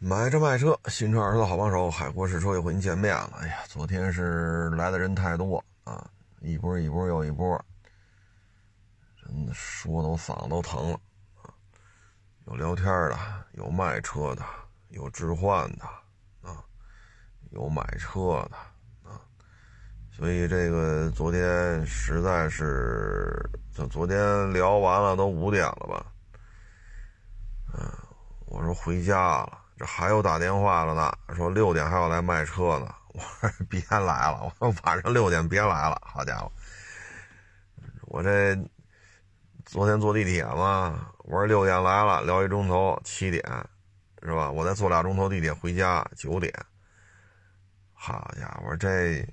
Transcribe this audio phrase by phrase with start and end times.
[0.00, 3.32] 买车卖车，新车二手的好帮手，海阔试车又和您见面了。
[3.40, 6.08] 哎呀，昨天是来的人太多啊，
[6.40, 7.60] 一波一波又一波，
[9.20, 11.00] 真的说的我嗓子都疼了
[11.42, 11.50] 啊。
[12.46, 13.18] 有聊天的，
[13.54, 14.44] 有卖车的，
[14.90, 15.84] 有置换的
[16.48, 16.62] 啊，
[17.50, 18.56] 有买车的
[19.10, 19.20] 啊，
[20.12, 26.06] 所以这个昨天实在是，就昨天聊完了都五点了吧，
[27.74, 27.90] 嗯，
[28.46, 29.64] 我说回家了。
[29.78, 32.92] 这还有打电话了呢，说六点还要来卖车呢。
[33.08, 36.00] 我说 别来了，我说晚上六点别来了。
[36.04, 36.50] 好家伙，
[38.02, 38.56] 我这
[39.64, 43.42] 昨天坐地铁嘛，我说六点来了，聊一钟头，七点
[44.22, 44.50] 是吧？
[44.50, 46.52] 我再坐俩钟头地铁回家，九点。
[47.92, 49.26] 好家伙，这，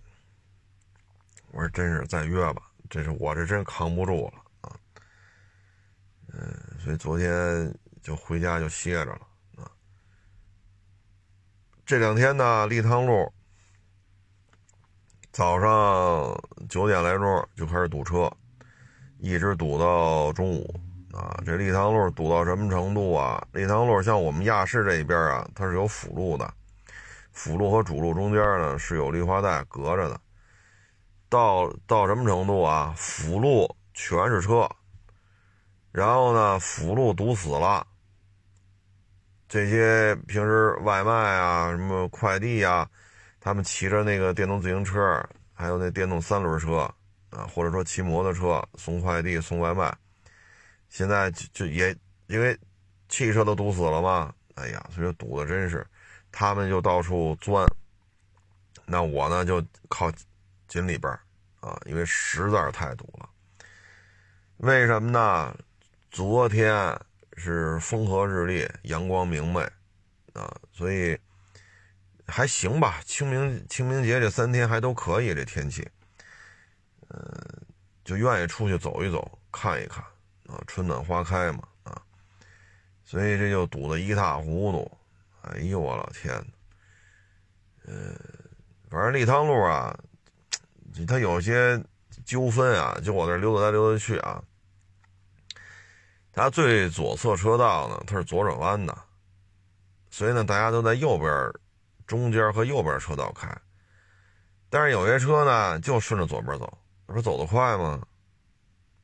[1.51, 4.77] 我说真是再约吧，这是我这真扛不住了啊。
[6.33, 9.21] 嗯，所以昨天就回家就歇着了。
[11.85, 13.31] 这两天呢，立汤路
[15.31, 16.35] 早上
[16.67, 18.27] 九点来钟就开始堵车，
[19.19, 20.81] 一直堵到中午
[21.13, 21.39] 啊。
[21.45, 23.39] 这立汤路堵到什么程度啊？
[23.51, 26.51] 立汤路像我们亚市这一边啊，它是有辅路的，
[27.31, 30.19] 辅路和主路中间呢是有绿化带隔着的。
[31.29, 32.95] 到到什么程度啊？
[32.97, 34.67] 辅路全是车，
[35.91, 37.85] 然后呢，辅路堵死了。
[39.47, 42.89] 这些平时外卖啊，什么快递呀，
[43.39, 46.91] 他们骑着那个电动自行车，还有那电动三轮车
[47.29, 49.95] 啊，或者说骑摩托车送快递、送外卖，
[50.89, 52.57] 现在就就也因为
[53.07, 55.85] 汽车都堵死了嘛，哎呀，所以说堵的真是，
[56.31, 57.65] 他们就到处钻。
[58.87, 60.11] 那我呢就靠
[60.67, 61.11] 紧里边
[61.59, 63.29] 啊，因为实在是太堵了。
[64.57, 65.55] 为什么呢？
[66.09, 66.99] 昨天。
[67.35, 69.61] 是风和日丽，阳光明媚，
[70.33, 71.17] 啊，所以
[72.25, 73.01] 还行吧。
[73.05, 75.87] 清明清明节这三天还都可以，这天气，
[77.09, 77.19] 嗯，
[78.03, 80.03] 就愿意出去走一走，看一看，
[80.47, 82.01] 啊，春暖花开嘛，啊，
[83.03, 84.97] 所以这就堵得一塌糊涂。
[85.41, 86.33] 哎呦我老天，
[87.85, 88.17] 嗯，
[88.89, 89.95] 反正立汤路啊，
[91.07, 91.79] 它有些
[92.25, 94.43] 纠纷啊，就我这溜达来溜达去啊。
[96.35, 98.95] 它最左侧车道呢，它是左转弯的，
[100.09, 101.31] 所以呢，大家都在右边
[102.05, 103.49] 中间和右边车道开。
[104.69, 108.01] 但是有些车呢，就顺着左边走，说走得快吗？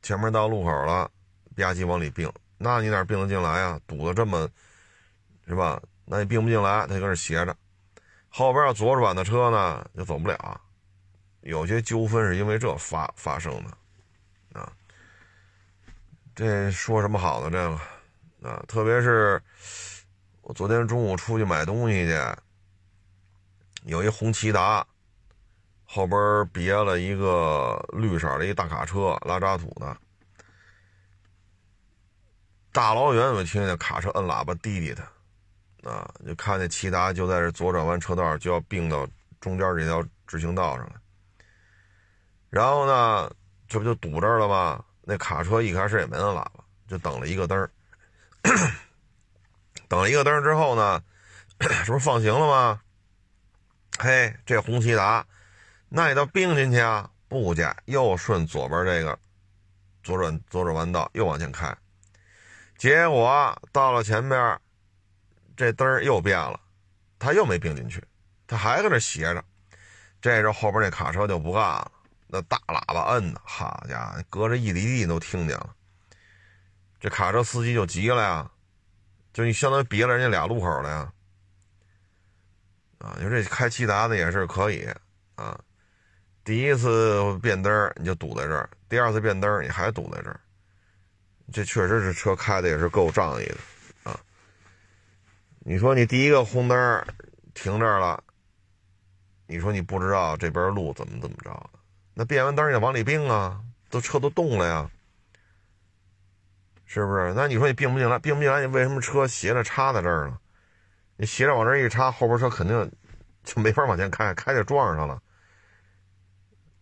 [0.01, 1.09] 前面到路口了，
[1.55, 3.79] 吧唧往里并，那你哪并得进来呀？
[3.87, 4.49] 堵得这么，
[5.47, 5.81] 是吧？
[6.03, 7.55] 那你并不进来，他就搁那斜着。
[8.27, 10.59] 后边要左转的车呢，就走不了。
[11.41, 13.77] 有些纠纷是因为这发发生的。
[16.33, 18.63] 这说什么好的这个啊？
[18.67, 19.41] 特别是
[20.41, 22.17] 我昨天中午出去买东西去，
[23.83, 24.85] 有一红旗达，
[25.85, 29.95] 后边别了一个绿色的一大卡车拉渣土的，
[32.71, 35.03] 大老远我听见卡车摁喇叭滴滴的，
[35.83, 39.05] 啊，就看见骐达就在这左转弯车道就要并到
[39.39, 40.93] 中间这条直行道上了，
[42.49, 43.29] 然后呢，
[43.67, 44.83] 这不就堵这儿了吗？
[45.03, 46.51] 那卡车一开始也没摁喇叭，
[46.87, 47.69] 就等了一个灯儿，
[49.87, 51.03] 等了一个灯儿之后呢，
[51.85, 52.81] 这不放行了吗？
[53.99, 55.25] 嘿，这红旗达，
[55.89, 57.09] 那也倒并进去啊？
[57.27, 59.17] 不加，又顺左边这个
[60.03, 61.75] 左转左转弯道又往前开，
[62.77, 64.59] 结果到了前边，
[65.55, 66.59] 这灯儿又变了，
[67.19, 68.03] 他又没并进去，
[68.47, 69.43] 他还搁那斜着，
[70.21, 71.91] 这时候后边那卡车就不干了。
[72.33, 75.75] 那大喇叭摁的，好家伙，隔着一里地都听见了。
[76.97, 78.49] 这卡车司机就急了呀，
[79.33, 81.13] 就你相当于别了人家俩路口了呀。
[82.99, 84.87] 啊，你说这开骐达的也是可以
[85.35, 85.59] 啊。
[86.45, 90.39] 第一次变灯你就堵在这儿，第二次变灯你还堵在这儿，
[91.51, 94.17] 这确实是车开的也是够仗义的啊。
[95.59, 97.05] 你说你第一个红灯
[97.53, 98.23] 停这儿了，
[99.47, 101.69] 你说你不知道这边路怎么怎么着？
[102.21, 103.59] 那变完灯也往里并啊，
[103.89, 104.91] 都车都动了呀，
[106.85, 107.33] 是不是？
[107.33, 110.37] 那你说你并不进来，并不进来，你为什么车斜着插在这儿呢？
[111.15, 112.91] 你斜着往这一插，后边车肯定
[113.43, 115.19] 就没法往前开，开就撞上了。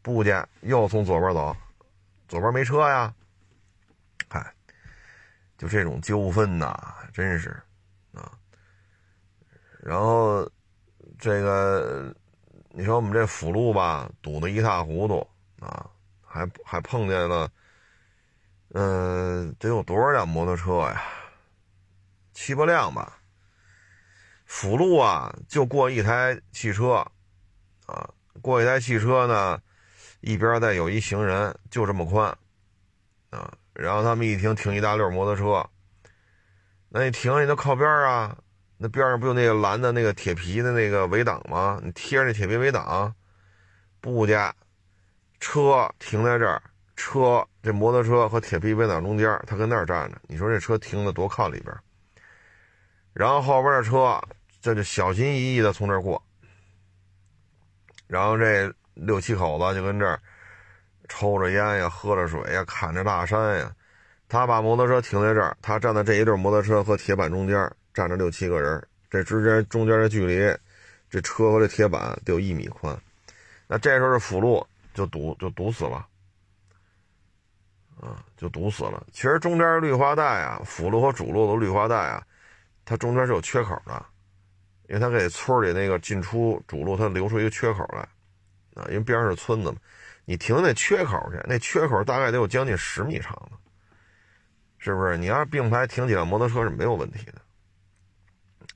[0.02, 1.56] 不见，又从左边走，
[2.28, 3.14] 左边没车呀。
[4.28, 4.54] 嗨，
[5.58, 6.78] 就这种纠纷呐，
[7.14, 7.52] 真是
[8.14, 8.30] 啊。
[9.82, 10.46] 然后
[11.18, 12.14] 这个。
[12.72, 15.28] 你说我们这辅路吧，堵得一塌糊涂
[15.60, 15.90] 啊，
[16.24, 17.50] 还还碰见了，
[18.74, 21.02] 嗯，得有多少辆摩托车呀？
[22.34, 23.18] 七八辆吧。
[24.46, 27.06] 辅路啊，就过一台汽车，
[27.86, 28.10] 啊，
[28.42, 29.62] 过一台汽车呢，
[30.22, 32.36] 一边再有一行人，就这么宽，
[33.30, 35.70] 啊，然后他们一停停一大溜摩托车，
[36.90, 38.38] 那你停你都靠边啊，
[38.82, 41.82] 那边上不就那个蓝的那个铁皮的那个围挡吗？
[41.84, 43.14] 你贴着那铁皮围挡，
[44.00, 44.56] 不加，
[45.42, 46.62] 车停在这儿，
[46.96, 51.76] 车这摩托车和铁皮围挡中间，他跟那儿站着，你说这车停的多靠里边？
[53.12, 54.18] 然后后边的车
[54.62, 56.24] 这就小心翼翼的从这儿过，
[58.08, 60.18] 然后这六七口子就跟这儿
[61.10, 63.70] 抽着烟呀，喝着水呀，看着大山呀。
[64.30, 70.58] 他把摩托车停在这儿，他站在这一对摩托车和铁板中间，站着六七个人，这之间中间的距离，
[71.10, 72.98] 这车和这铁板得有一米宽。
[73.68, 76.08] 那这时候这辅路就堵就堵死了，
[78.00, 79.06] 啊，就堵死了。
[79.12, 82.26] 其实中间绿化带啊，辅路和主路的绿化带啊。
[82.86, 84.04] 它中间是有缺口的，
[84.88, 88.00] 因为它给村里那个进出主路，它留出一个缺口来，
[88.74, 89.78] 啊，因为边上是村子嘛，
[90.26, 93.58] 你停那缺口去，那缺口大概得有将近十米长呢，
[94.80, 95.16] 是不是？
[95.18, 97.36] 你要是并排停几辆摩托车是没有问题的，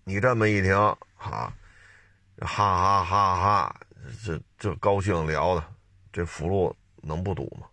[0.04, 0.76] 你这么一听，
[1.16, 1.54] 哈，
[2.40, 3.76] 哈哈哈哈，
[4.24, 5.64] 这这高兴聊的，
[6.12, 7.68] 这辅路能不堵吗？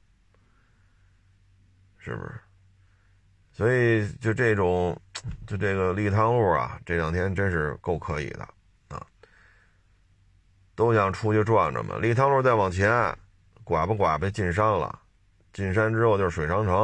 [1.99, 2.41] 是不是？
[3.53, 4.99] 所以就这种，
[5.47, 8.49] 就这个立汤路啊，这两天真是够可以的
[8.89, 9.05] 啊！
[10.75, 11.99] 都想出去转转嘛。
[11.99, 12.91] 立汤路再往前，
[13.65, 14.99] 拐吧拐吧进山了，
[15.53, 16.75] 进山之后就是水长城，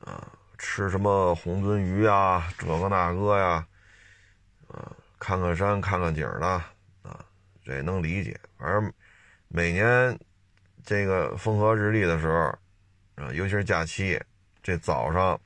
[0.00, 3.66] 啊，吃什么红鳟鱼啊，这个那个呀，
[4.68, 6.46] 啊，看看山看看景的
[7.02, 7.24] 啊，
[7.64, 8.38] 这也能理解。
[8.58, 8.92] 反正
[9.48, 10.18] 每年
[10.84, 14.20] 这个风和日丽的时候，啊，尤其是假期。
[14.60, 15.40] 这早上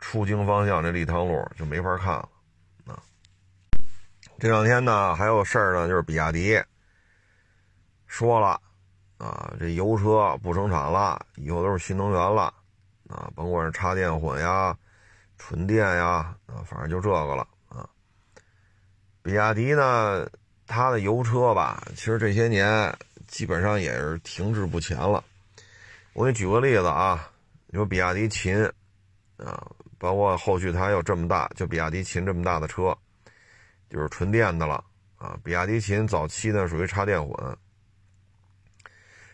[0.00, 2.28] 出京方向这立汤路就没法看了
[2.86, 3.00] 啊！
[4.38, 6.62] 这两天呢还有事儿呢，就是比亚迪
[8.06, 8.60] 说了
[9.16, 12.52] 啊，这油车不生产了，以后都是新能源了
[13.10, 14.76] 啊，甭管是插电混呀、
[15.36, 17.88] 纯电呀啊，反正就这个了啊。
[19.20, 20.28] 比亚迪呢，
[20.66, 22.96] 它的油车吧，其实这些年
[23.26, 25.24] 基本上也是停滞不前了。
[26.12, 27.26] 我给你举个例子啊。
[27.72, 28.64] 你说比亚迪秦，
[29.36, 29.64] 啊，
[29.98, 32.96] 包括后续它有这么大，就比亚迪秦这么大的车，
[33.88, 34.84] 就是纯电的了
[35.16, 35.38] 啊。
[35.44, 37.56] 比亚迪秦早期呢属于插电混，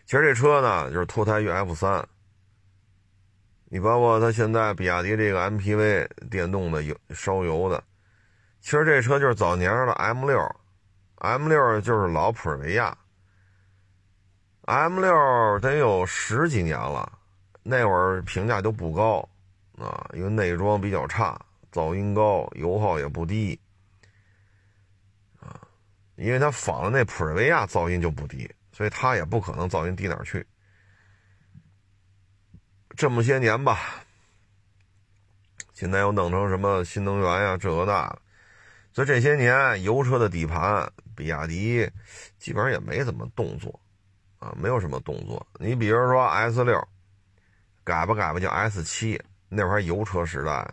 [0.05, 2.07] 其实这车呢就是脱胎于 F 三。
[3.69, 7.83] 你包括它现在比亚迪这个 MPV 电动的油烧油的，
[8.61, 10.39] 其实这车就是早年的 M 六
[11.15, 12.97] ，M 六就是老普尔维亚
[14.61, 17.11] ，M 六得有十几年了。
[17.69, 19.27] 那会儿评价都不高，
[19.77, 21.37] 啊，因为内装比较差，
[21.69, 23.59] 噪音高，油耗也不低，
[25.41, 25.59] 啊，
[26.15, 30.47] 因为它仿的那普尔维亚噪音就不低，所以它也不可能噪音低哪儿去。
[32.97, 34.03] 这么些年吧，
[35.73, 38.19] 现在又弄成什么新能源呀，这个那的，
[38.91, 41.89] 所以这些年油车的底盘，比亚迪
[42.37, 43.79] 基本上也没怎么动作，
[44.39, 45.45] 啊，没有什么动作。
[45.59, 46.85] 你比如说 S 六。
[47.83, 49.17] 改吧改吧，叫 S 七，
[49.47, 50.69] 那会儿油车时代。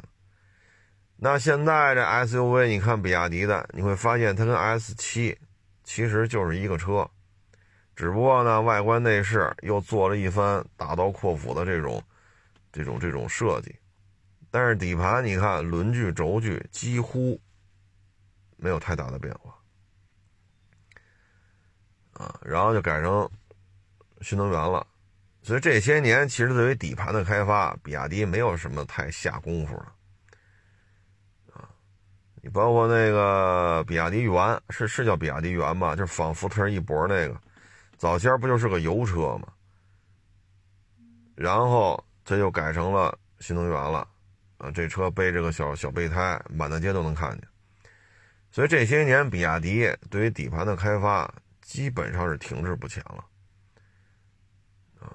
[1.17, 5.39] 那现在这 SUV，你看比亚迪的，你会发现它跟 S 七
[5.84, 7.08] 其实就是一个车，
[7.94, 12.03] 只不过呢，外观内饰又做了一番大刀阔斧的这种、
[12.75, 13.75] 这种、这种设计。
[14.51, 17.41] 但是底盘，你看轮距、轴距几乎
[18.57, 19.55] 没有太大的变化
[22.13, 23.29] 啊，然后就改成
[24.21, 24.87] 新能源了。
[25.43, 29.93] 所以这些年，其实对于底盘的开发，比亚迪没有什么太下功夫了，
[31.53, 31.69] 啊，
[32.41, 35.95] 你包括那个比亚迪元，是是叫比亚迪元吧？
[35.95, 37.39] 就是仿福特一博那个，
[37.99, 39.53] 早先不就是个油车吗？
[41.35, 44.09] 然后这又改成了新能源了，
[44.57, 47.47] 啊，这车背着个小小备胎，满大街都能看见。
[48.51, 53.25] 所以这些年，比亚迪对于底盘的开发基本上是停滞不前了。
[55.01, 55.11] 啊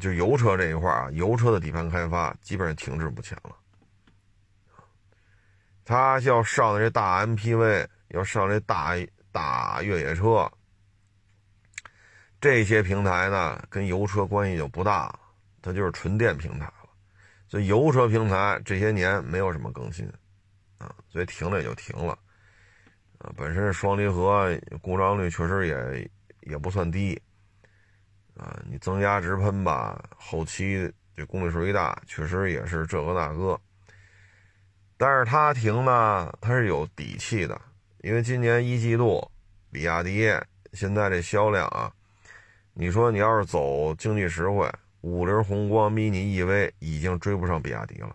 [0.00, 3.56] 就油车这一块啊，油车的底盘开发基本上停滞不前了。
[5.84, 8.94] 他要上的这大 MPV，要上这大
[9.32, 10.50] 大越野车，
[12.40, 15.20] 这些平台呢，跟油车关系就不大了，
[15.62, 16.88] 它就是纯电平台了。
[17.48, 20.06] 所以油车平台这些年没有什么更新
[20.78, 22.18] 啊，所以停了也就停了。
[23.18, 26.10] 啊，本身双离合故障率确实也
[26.50, 27.20] 也不算低。
[28.36, 33.60] 啊，你增压直喷吧，后期这公里数一大，确实也是这个那个。
[34.96, 37.60] 但是它停呢，它是有底气的，
[38.02, 39.30] 因为今年一季度，
[39.70, 40.30] 比亚迪
[40.72, 41.92] 现在这销量啊，
[42.72, 48.14] 你说你要是走经济实惠，五菱宏光 mini EV 已经追不上比亚迪了。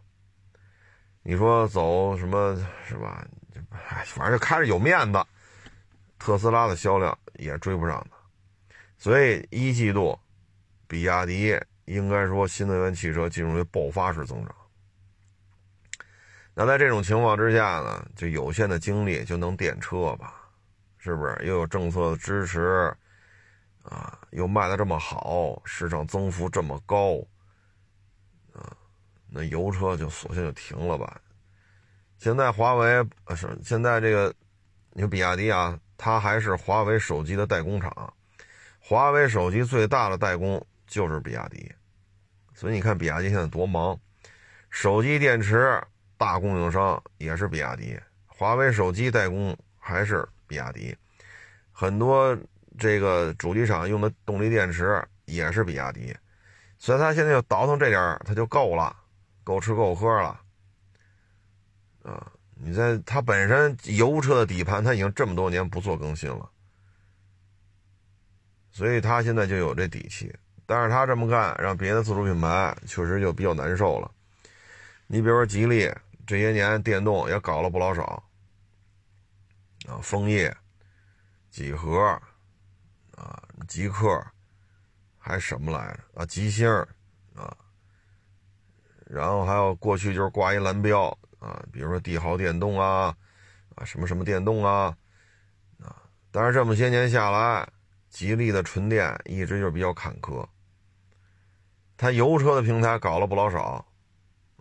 [1.24, 2.56] 你说走什么
[2.88, 3.25] 是吧？
[4.06, 5.24] 反正就开着有面子，
[6.20, 8.12] 特斯拉的销量也追不上的。
[8.98, 10.18] 所以一季度，
[10.88, 14.56] 比亚迪应该说新能源汽车进入了爆发式增长。
[16.54, 20.36] 那在这种情况之下呢，就有限的精力就能电车吧？
[20.98, 21.38] 是不是？
[21.44, 22.96] 又有政策的支持，
[23.89, 27.20] 啊，又卖的这么好，市场增幅这么高，
[28.51, 28.75] 啊，
[29.30, 31.22] 那油车就索性就停了吧。
[32.18, 34.34] 现在华为是现在这个，
[34.92, 38.13] 你说比亚迪啊，它还是华为手机的代工厂。
[38.80, 41.72] 华为手机最大的代工就是比亚迪，
[42.54, 44.00] 所以你看比亚迪现在多忙。
[44.70, 45.82] 手机电池
[46.18, 50.96] 大供应商也是比亚迪，华为手机代工还是比亚迪，
[51.72, 52.38] 很多
[52.77, 56.15] 这个主机厂用的动力电池也是比亚迪，
[56.77, 58.96] 所以他现在就倒腾这点他就够了，
[59.44, 60.41] 够吃够喝了。
[62.03, 66.50] 啊，你在它本身油车的底盘，它已经这么多年不做更新了。
[68.72, 70.32] 所以他现在就有这底气，
[70.65, 74.12] 但是他这么干，让别的自主品牌确实就比较难受了。
[75.08, 75.89] 你比如说吉利，
[76.27, 78.22] 这些年电动也搞了不老少，
[79.88, 80.55] 啊，枫叶、
[81.50, 82.22] 几何，
[83.15, 84.24] 啊，极客，
[85.17, 86.22] 还什么来着？
[86.22, 86.69] 啊，吉星，
[87.34, 87.55] 啊，
[89.05, 91.07] 然后还有过去就是挂一蓝标，
[91.39, 93.15] 啊，比如说帝豪电动啊，
[93.75, 94.95] 啊，什么什么电动啊，
[95.81, 95.95] 啊，
[96.31, 97.67] 但是这么些年下来。
[98.07, 100.48] 吉利的纯电一直就比较坎坷，
[101.98, 103.86] 它油车的平台搞了不老少，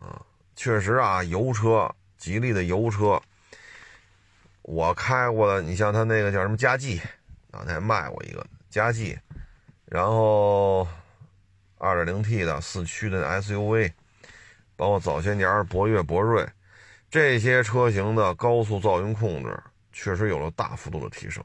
[0.01, 0.21] 啊，
[0.57, 3.23] 确实啊，油车，吉利的油车，
[4.63, 7.01] 我开过的，你像它那个叫什么佳际，
[7.55, 9.17] 啊，他还卖过一个嘉际，
[9.85, 10.87] 然后
[11.79, 13.93] 二点零 T 的四驱的 SUV，
[14.75, 16.45] 包括早些年博越、博瑞
[17.09, 19.57] 这些车型的高速噪音控制，
[19.93, 21.43] 确实有了大幅度的提升。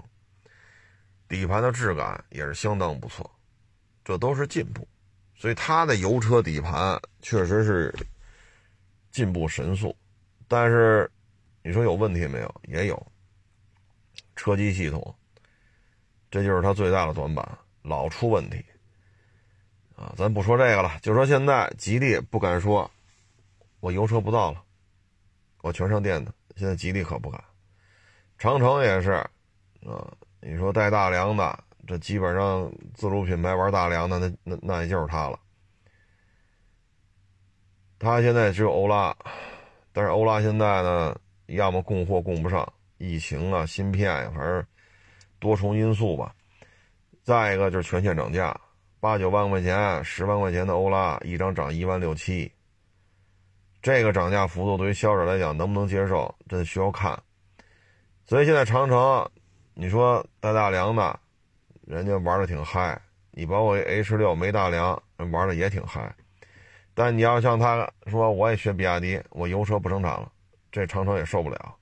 [1.28, 3.30] 底盘的质感也是相当不错，
[4.04, 4.88] 这都是进步，
[5.36, 7.94] 所以它的油车底盘确实是
[9.12, 9.96] 进步神速。
[10.48, 11.08] 但是
[11.62, 12.62] 你说有问题没有？
[12.64, 13.12] 也有。
[14.36, 15.16] 车机系统，
[16.30, 18.64] 这就是它最大的短板，老出问题。
[19.96, 22.90] 啊，咱不说这个了，就说现在吉利不敢说，
[23.80, 24.64] 我油车不造了，
[25.62, 26.34] 我全上电的。
[26.56, 27.44] 现在吉利可不敢，
[28.38, 29.12] 长城也是，
[29.86, 30.08] 啊。
[30.42, 35.38] 你说带大梁的，这基本上自主品牌玩大梁的，那那那也就是它了。
[38.00, 39.14] 它现在只有欧拉，
[39.92, 41.14] 但是欧拉现在呢，
[41.48, 42.66] 要么供货供不上，
[43.00, 44.66] 疫情啊、芯片呀，反正
[45.40, 46.34] 多重因素吧。
[47.24, 48.56] 再一个就是全线涨价，
[49.00, 52.52] 八九万块钱、十万块钱的欧拉，一张涨一万六七。
[53.82, 57.18] 这个涨价幅度对于消费者来讲能不能接受，这需要看。
[58.26, 59.30] 所以现在长城。
[59.76, 61.18] 你说带大梁的，
[61.88, 63.02] 人家玩的挺嗨。
[63.32, 66.14] 你包括 H 六没大梁，玩的也挺嗨。
[66.94, 70.30] 但你要像他说，我也学比亚迪，我油车不生产了，
[70.70, 71.79] 这长城也受不了。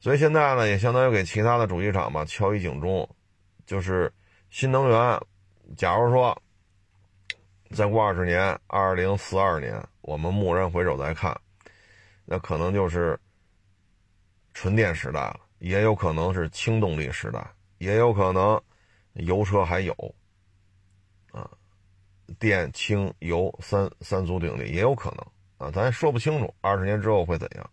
[0.00, 3.08] 所以现在呢，也相当于给其他的主机厂吧敲一警钟，
[3.66, 4.10] 就是
[4.48, 5.20] 新能源。
[5.76, 6.36] 假如说
[7.70, 11.38] 再过二十年，二零四二年，我们蓦然回首再看，
[12.24, 13.16] 那可能就是
[14.54, 15.40] 纯电时代了。
[15.58, 18.58] 也有可能是轻动力时代，也有可能
[19.12, 19.92] 油车还有，
[21.32, 21.46] 啊，
[22.38, 27.70] 电、轻、油三三足鼎立也有可能啊，咱说不清楚二十年之后会怎样。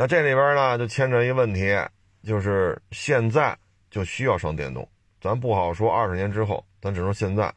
[0.00, 1.76] 那这里边呢就牵扯一个问题，
[2.22, 3.58] 就是现在
[3.90, 4.88] 就需要上电动，
[5.20, 7.52] 咱不好说二十年之后，咱只能现在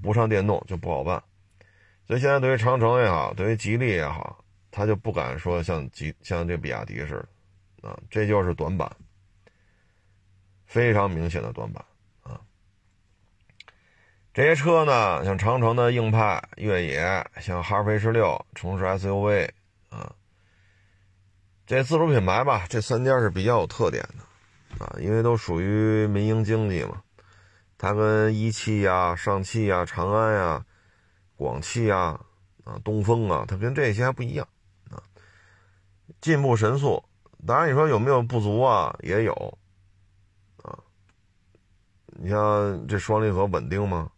[0.00, 1.20] 不上电动就不好办。
[2.06, 7.14] 所以现在对于长城也好，对于吉利也好，他就不敢说像吉像这比亚迪似
[7.82, 7.88] 的。
[7.88, 8.88] 啊，这就是短板，
[10.64, 11.84] 非常明显的短板
[12.22, 12.40] 啊！
[14.32, 19.50] 这些车呢，像长城的硬派、越野，像哈弗 H 六、城市 SUV
[19.90, 20.14] 啊，
[21.66, 27.02] 这自主品牌吧，这三家是比较有特点的啊，因为都属于民营经济嘛，
[27.78, 30.66] 它跟一汽呀、上汽呀、长安呀、
[31.36, 32.20] 广汽呀、
[32.64, 34.46] 啊东风啊，它跟这些还不一样
[34.90, 35.02] 啊，
[36.20, 37.02] 进步神速。
[37.46, 38.94] 当然，你说有没有不足啊？
[39.00, 39.58] 也有，
[40.62, 40.78] 啊，
[42.06, 44.10] 你像这双离合稳定吗？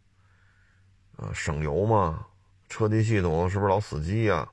[1.16, 2.26] 啊，省油吗？
[2.68, 4.48] 车机系统是不是老死机呀？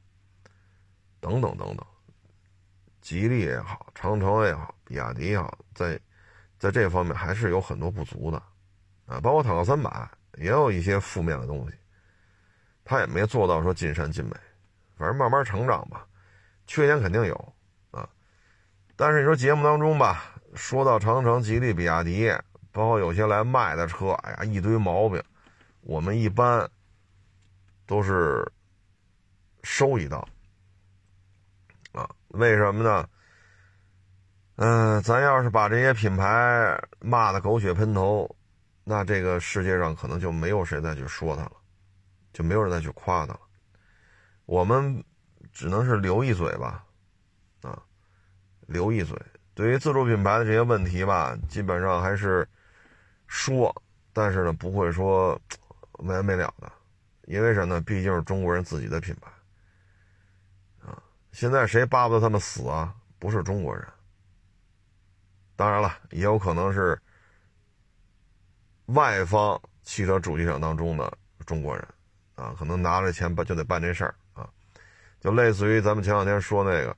[1.20, 1.86] 等等等等，
[3.04, 6.00] 吉利也好，长城也好，比亚迪也好，在
[6.58, 8.42] 在这方面还是有很多不足的，
[9.06, 11.76] 啊，包括坦克三百也有一些负面的东西，
[12.86, 14.32] 它也没做到说尽善尽美，
[14.96, 16.08] 反正慢慢成长吧，
[16.66, 17.54] 缺点肯定有
[17.92, 18.08] 啊，
[18.96, 20.24] 但是你说节目当中吧，
[20.56, 22.32] 说到长城、吉利、比亚迪，
[22.72, 25.22] 包括有些来卖的车，哎呀，一堆毛病，
[25.82, 26.66] 我们一般
[27.86, 28.50] 都是
[29.62, 30.26] 收一道。
[32.34, 33.08] 为什么呢？
[34.56, 38.30] 嗯，咱要是把这些品牌骂的狗血喷头，
[38.84, 41.52] 那这个世界上可能就没有谁再去说它了，
[42.34, 43.40] 就没有人再去夸它了。
[44.46, 45.04] 我们
[45.52, 46.84] 只能是留一嘴吧，
[47.62, 47.82] 啊，
[48.68, 49.16] 留一嘴。
[49.54, 52.48] 对于自主品牌的这些问题吧，基本上还是
[53.28, 53.74] 说，
[54.12, 55.40] 但是呢，不会说
[56.00, 56.72] 没完没了的，
[57.26, 57.82] 因为什么呢？
[57.82, 59.32] 毕竟是中国人自己的品牌。
[61.34, 62.94] 现在谁巴不得他们死啊？
[63.18, 63.86] 不是中国人。
[65.56, 66.98] 当然了，也有可能是
[68.86, 71.12] 外方汽车主机厂当中的
[71.44, 71.88] 中国人
[72.36, 74.48] 啊，可能拿着钱办就得办这事儿啊，
[75.20, 76.96] 就类似于咱们前两天说那个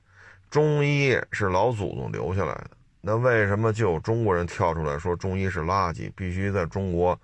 [0.50, 7.18] 中医是老祖宗留下来的，那为什么就有中国人跳出来说中医是垃圾，必须在中国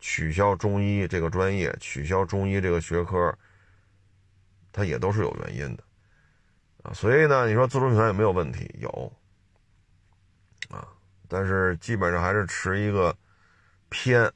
[0.00, 3.36] 取消中医这个专业，取消中医这个学科？
[4.72, 5.84] 它也都是有原因的。
[6.84, 8.70] 啊，所以呢，你说自主品牌有没有问题？
[8.78, 9.12] 有，
[10.68, 10.86] 啊，
[11.28, 13.16] 但是基本上还是持一个
[13.88, 14.30] 偏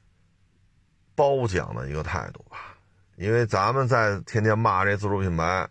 [1.13, 2.75] 褒奖的一个态度吧。
[3.17, 5.69] 因为咱们在天天骂这自主品牌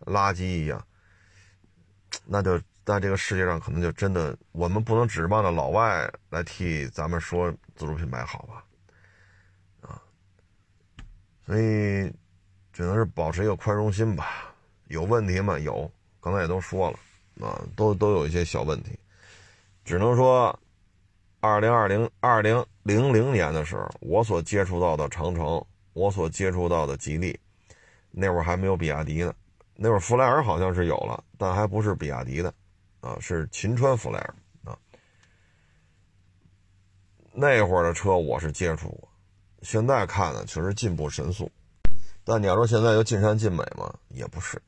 [0.00, 0.84] 垃圾一样，
[2.24, 8.64] 那就在这个世界上可能就真的，我们不能指望着老外来替咱们说自主品牌好吧？
[9.82, 10.02] 啊，
[11.46, 12.12] 所以
[12.72, 14.53] 只能是保持一个宽容心吧。
[14.94, 15.58] 有问题吗？
[15.58, 16.98] 有，刚才也都说了，
[17.44, 18.96] 啊，都都有一些小问题，
[19.84, 20.56] 只能说，
[21.40, 27.36] 二零二零二零零零年的时候，我所接触到的长城，我所接触到的吉利，
[28.12, 29.34] 那会儿还没有比亚迪呢，
[29.74, 32.54] 那会儿弗莱尔好像是有了，但还不是比亚迪的，
[33.00, 34.78] 啊，是秦川弗莱尔啊，
[37.32, 39.08] 那会儿的车我是接触过，
[39.62, 41.50] 现在看呢，确实进步神速，
[42.22, 43.92] 但你要说现在又尽善尽美嘛？
[44.10, 44.62] 也不是。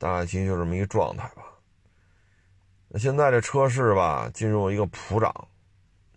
[0.00, 1.42] 大概其实就这么一个状态吧。
[2.88, 5.32] 那现在这车市吧，进入一个普涨，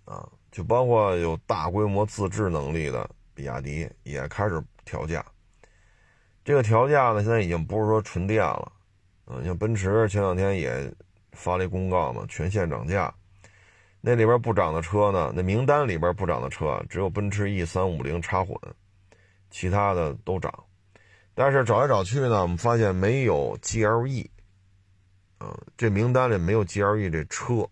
[0.05, 5.23] 啊，就包括有大规模自制能力的比亚迪也开始调价。
[6.45, 8.71] 这个调价呢，现在已经不是说纯电了，
[9.27, 10.89] 嗯，像奔驰前两天也
[11.33, 13.13] 发了一公告嘛，全线涨价。
[13.99, 18.57] 那里边不涨的车呢，那名单里边不涨的车只有奔驰 E 三五零插混，
[19.49, 20.51] 其他的都涨。
[21.35, 24.29] 但是找来找去呢，我们发现没有 GLE，
[25.39, 27.67] 啊，这名单里没有 GLE 这车，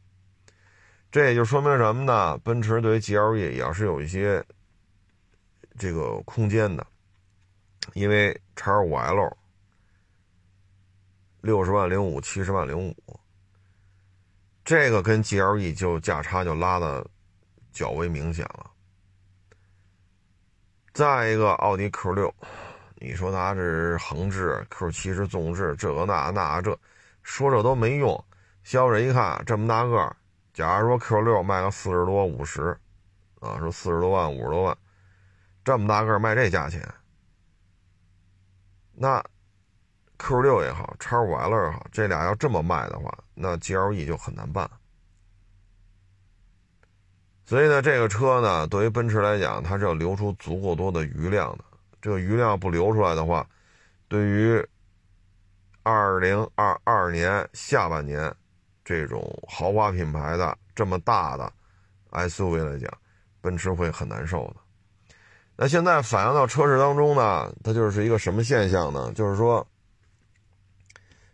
[1.11, 2.37] 这也就说明什么呢？
[2.39, 4.43] 奔驰对于 GLE 也是有一些
[5.77, 6.85] 这个空间的，
[7.93, 9.37] 因为 x 五 L
[11.41, 12.95] 六十万零五，七十万零五，
[14.65, 17.05] 这个跟 GLE 就价差就拉的
[17.71, 18.71] 较为明显了。
[20.93, 22.33] 再一个，奥迪 Q 六。
[23.03, 26.77] 你说它是横置 Q 七是纵置，这个那那这，
[27.23, 28.23] 说这都没用。
[28.63, 30.15] 消费者一看这么大个，
[30.53, 32.77] 假如说 Q 六卖个四十多五十，
[33.39, 34.77] 啊，说四十多万五十多万，
[35.65, 36.87] 这么大个卖这价钱，
[38.93, 39.23] 那
[40.19, 44.69] Q 六也好，，x 五 L 也好，这俩要这么卖的话，那 GLE 就很难办。
[47.45, 51.63] 所以呢，这个车呢，对于奔驰来讲，它是要留出足够多的余量的。
[52.01, 53.47] 这个余量不流出来的话，
[54.07, 54.67] 对于
[55.83, 58.33] 二零二二年下半年
[58.83, 61.53] 这种豪华品牌的这么大的
[62.09, 62.91] SUV 来讲，
[63.39, 64.55] 奔驰会很难受的。
[65.55, 69.11] 那现在反映到车市当中呢，它就是一个什么现象呢？
[69.13, 69.65] 就是说，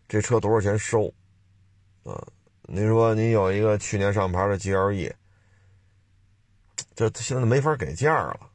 [0.08, 1.14] 这车多少钱收？
[2.04, 2.22] 啊，
[2.64, 5.14] 您说您有一个去年上牌的 GLE，
[6.94, 8.50] 这现在没法给价了。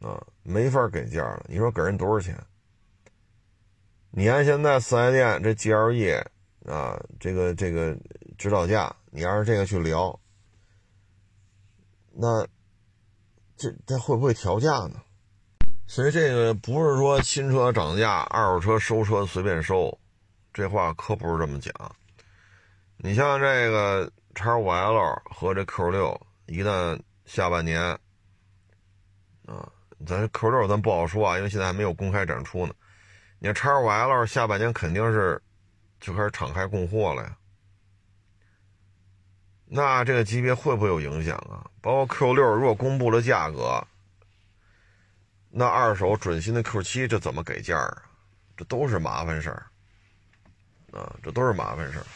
[0.00, 1.44] 啊，没法给价了。
[1.48, 2.38] 你说给人多少钱？
[4.10, 6.24] 你按现在四 S 店这 GLE
[6.64, 7.96] 啊，这个这个
[8.38, 10.18] 指导价，你按照这个去聊，
[12.12, 12.46] 那
[13.56, 15.02] 这这会不会调价呢？
[15.86, 19.98] 所以这个不是说新车涨价，二手车收车随便收，
[20.52, 21.72] 这话可不是这么讲。
[22.96, 27.80] 你像这个叉五 L 和这 Q 六，一旦下半年
[29.44, 29.72] 啊。
[30.04, 32.74] 咱 Q 六咱不好说啊，因为现在还没有公开展出呢。
[33.38, 35.40] 你看叉五 L 下半年肯定是
[36.00, 37.36] 就开始敞开供货了呀。
[39.64, 41.64] 那这个级别会不会有影响啊？
[41.80, 43.84] 包括 Q 六如果公布了价格，
[45.50, 48.02] 那二手准新的 Q 七这怎么给价啊？
[48.56, 49.66] 这都是麻烦事儿
[50.92, 52.06] 啊，这都是麻烦事儿。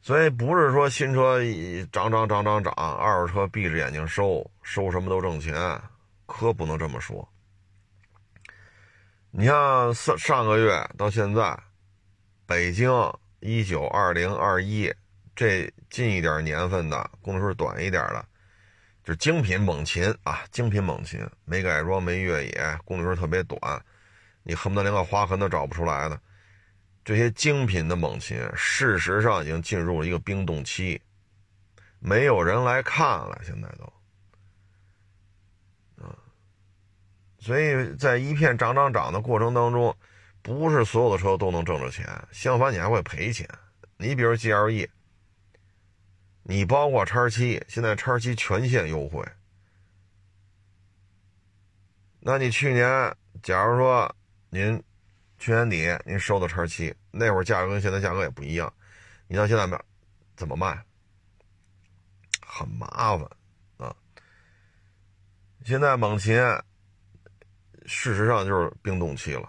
[0.00, 1.40] 所以不是说新车
[1.92, 5.54] 涨涨涨涨涨，二手车闭着眼睛收，收什么都挣钱，
[6.26, 7.26] 可不能这么说。
[9.30, 11.58] 你像上上个月到现在，
[12.46, 12.90] 北京
[13.40, 14.92] 一九二零二一
[15.34, 18.24] 这近一点年份的，公里数短一点的，
[19.04, 23.60] 就是精品猛禽啊，精品猛禽，没改装没越野，公里数特别短，
[24.42, 26.18] 你恨不得连个划痕都找不出来的。
[27.04, 31.00] 这些精品的猛禽，事实上已经进入了一个冰冻期，
[31.98, 33.92] 没有人来看了，现在都。
[37.46, 39.96] 所以在一片涨涨涨的过程当中，
[40.42, 43.48] 不是所有的车都能挣着钱，相反你还会赔钱。
[43.98, 44.88] 你比如 GLE，
[46.42, 49.24] 你包括叉七，现在叉七全线优惠。
[52.18, 54.12] 那你去年，假如说
[54.50, 54.82] 您
[55.38, 58.74] 去年底您收的叉七，那会儿价格跟现在价格也不一样，
[59.28, 59.80] 你到现在卖
[60.34, 60.76] 怎么卖？
[62.44, 63.20] 很麻烦
[63.76, 63.94] 啊！
[65.64, 66.36] 现在猛禽。
[67.86, 69.48] 事实上就是冰冻期了，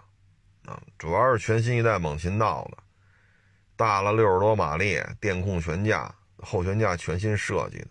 [0.66, 2.78] 啊，主要是全新一代猛禽闹的，
[3.76, 7.88] 大了六十多马力，电控悬架，后悬架全新设计的，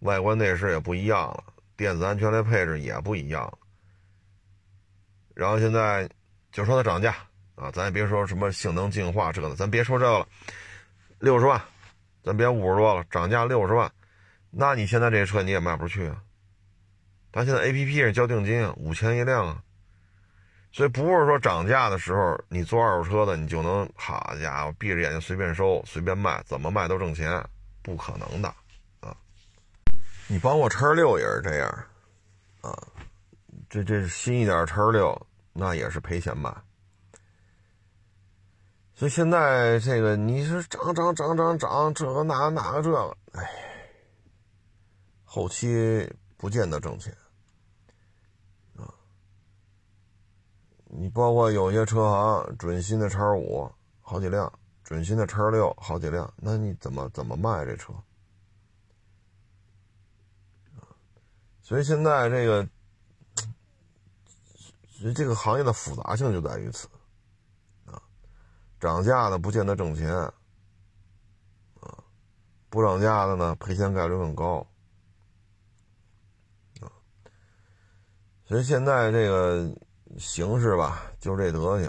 [0.00, 1.44] 外观内饰也不一样了，
[1.76, 3.58] 电子安全类配置也不一样了。
[5.34, 6.08] 然后现在
[6.50, 7.14] 就说它涨价
[7.54, 10.28] 啊，咱也别说什么性能进化这个的，咱别说这个了，
[11.18, 11.60] 六十万，
[12.24, 13.92] 咱别五十多了，涨价六十万，
[14.50, 16.22] 那你现在这车你也卖不出去啊。
[17.30, 19.62] 咱现在 A P P 上交定金五千一辆啊。
[20.72, 27.44] 所以不是说涨价的时候，你做二手车的，你就能好家伙闭着眼睛随便收、随便卖，怎么卖都挣钱，
[27.82, 28.48] 不可能的
[29.00, 29.14] 啊！
[30.28, 31.68] 你包括叉六也是这样
[32.62, 32.72] 啊，
[33.68, 36.50] 这这新一点叉六那也是赔钱卖。
[38.94, 43.50] 所以现在这个你是涨涨涨涨涨，这个那个那个这个，哎，
[45.24, 47.14] 后期不见得挣钱。
[50.94, 54.52] 你包括有些车行准新的叉五好几辆，
[54.84, 57.94] 准新的叉六好几辆，那你怎么怎么卖这车？
[61.62, 62.68] 所以现在这个，
[64.86, 66.86] 所以这个行业的复杂性就在于此，
[67.86, 68.02] 啊，
[68.78, 70.30] 涨价的不见得挣钱，啊，
[72.68, 74.66] 不涨价的呢赔钱概率更高，
[76.82, 76.92] 啊，
[78.44, 79.74] 所以现在这个。
[80.18, 81.88] 形式吧，就这德行，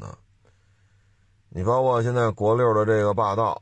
[0.00, 0.16] 啊，
[1.48, 3.60] 你包括现在国六的这个霸道，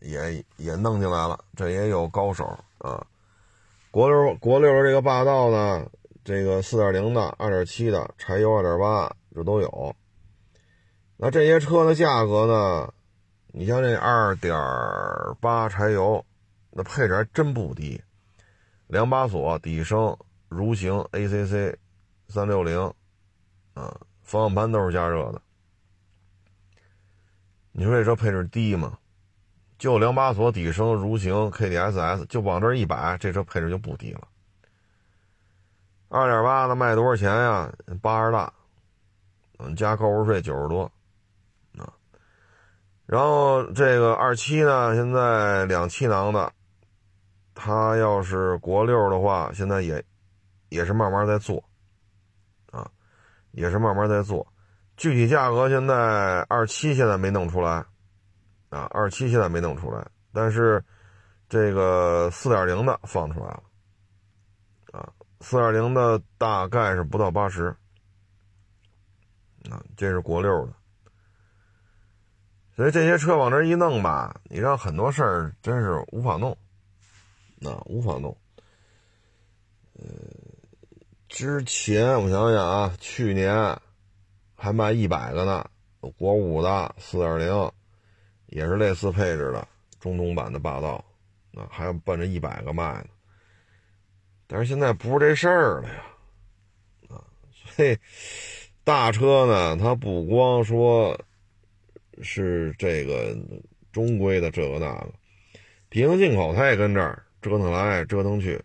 [0.00, 2.44] 也也弄进来了，这也有高手
[2.78, 3.04] 啊。
[3.90, 5.86] 国六国六的这个霸道呢，
[6.24, 9.96] 这个四点零的、二点七的、柴油二点八这都有。
[11.16, 12.92] 那这些车的价格呢？
[13.50, 14.54] 你像这二点
[15.40, 16.24] 八柴油，
[16.70, 18.00] 那配置还真不低，
[18.86, 20.16] 两把锁、底升、
[20.50, 21.74] 蠕行、ACC、
[22.28, 22.92] 三六零。
[23.78, 25.40] 啊，方向盘都是加热的。
[27.70, 28.98] 你说这车配置低吗？
[29.78, 34.26] 就两把锁、底升、如行、KDSS，就往这一摆，这车配置就不低了。
[36.08, 37.72] 二点八的卖多少钱呀？
[38.02, 38.52] 八十大，
[39.58, 40.90] 嗯，加购置税九十多，
[41.76, 41.92] 啊。
[43.06, 46.52] 然后这个二七呢，现在两气囊的，
[47.54, 50.04] 它要是国六的话，现在也
[50.70, 51.62] 也是慢慢在做。
[53.58, 54.46] 也是慢慢在做，
[54.96, 57.84] 具体价格现在二七现在没弄出来，
[58.68, 60.80] 啊，二七现在没弄出来，但是
[61.48, 63.62] 这个四点零的放出来了，
[64.92, 67.74] 啊，四点零的大概是不到八十，
[69.68, 70.72] 啊，这是国六的，
[72.76, 76.56] 所以这些车往这一弄吧，你让很多事儿真是无法弄，
[77.56, 78.36] 那无法弄，
[79.94, 80.06] 嗯。
[81.28, 83.78] 之前我想想啊，去年
[84.54, 85.68] 还卖一百个呢，
[86.16, 87.70] 国五的四点零，
[88.46, 89.68] 也是类似配置的
[90.00, 91.04] 中东版的霸道，
[91.54, 93.08] 啊，还要奔着一百个卖呢。
[94.46, 96.04] 但是现在不是这事儿了呀，
[97.10, 97.96] 啊，所以
[98.82, 101.16] 大车呢，它不光说
[102.22, 103.36] 是这个
[103.92, 105.12] 中规的这个那个，
[105.90, 108.60] 平行进口它也跟这儿折腾来折腾去。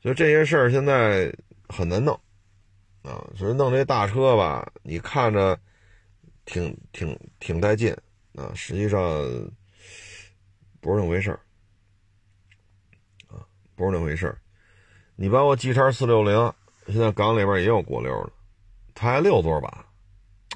[0.00, 1.32] 所以这些事儿现在
[1.68, 2.14] 很难弄，
[3.02, 5.58] 啊，所以弄这大车吧，你看着
[6.44, 7.92] 挺挺挺带劲
[8.34, 9.00] 啊，实际上
[10.80, 11.40] 不是那么回事儿
[13.28, 13.42] 啊，
[13.74, 14.38] 不是那么回事儿。
[15.16, 16.54] 你包括 G 叉四六零，
[16.86, 18.32] 现在港里边也有国六的，
[18.94, 19.84] 它还六座版，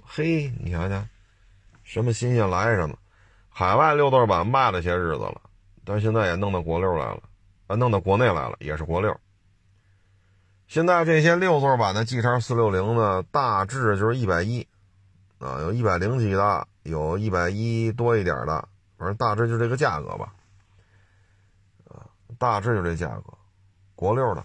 [0.05, 1.09] 嘿，你想想，
[1.83, 2.97] 什么新鲜来什么。
[3.49, 5.43] 海外六座版卖了些日子了，
[5.85, 7.23] 但是现在也弄到国六来了，
[7.67, 9.15] 啊，弄到国内来了，也是国六。
[10.73, 14.67] 现在这些六座版的 G 叉四六零呢，大致就是一百一，
[15.39, 20.33] 啊，有一百零几的，有一百一多一点的，反正大致就这个价格吧，
[21.91, 22.09] 啊，
[22.39, 23.35] 大致就这价格，
[23.95, 24.41] 国六的，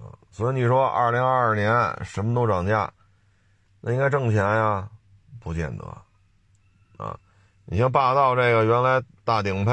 [0.00, 2.90] 啊，所以你说二零二二年什么都涨价，
[3.82, 4.88] 那应该挣钱呀？
[5.40, 5.84] 不见得。
[6.96, 7.18] 啊，
[7.66, 9.72] 你像霸道这个原来大顶配，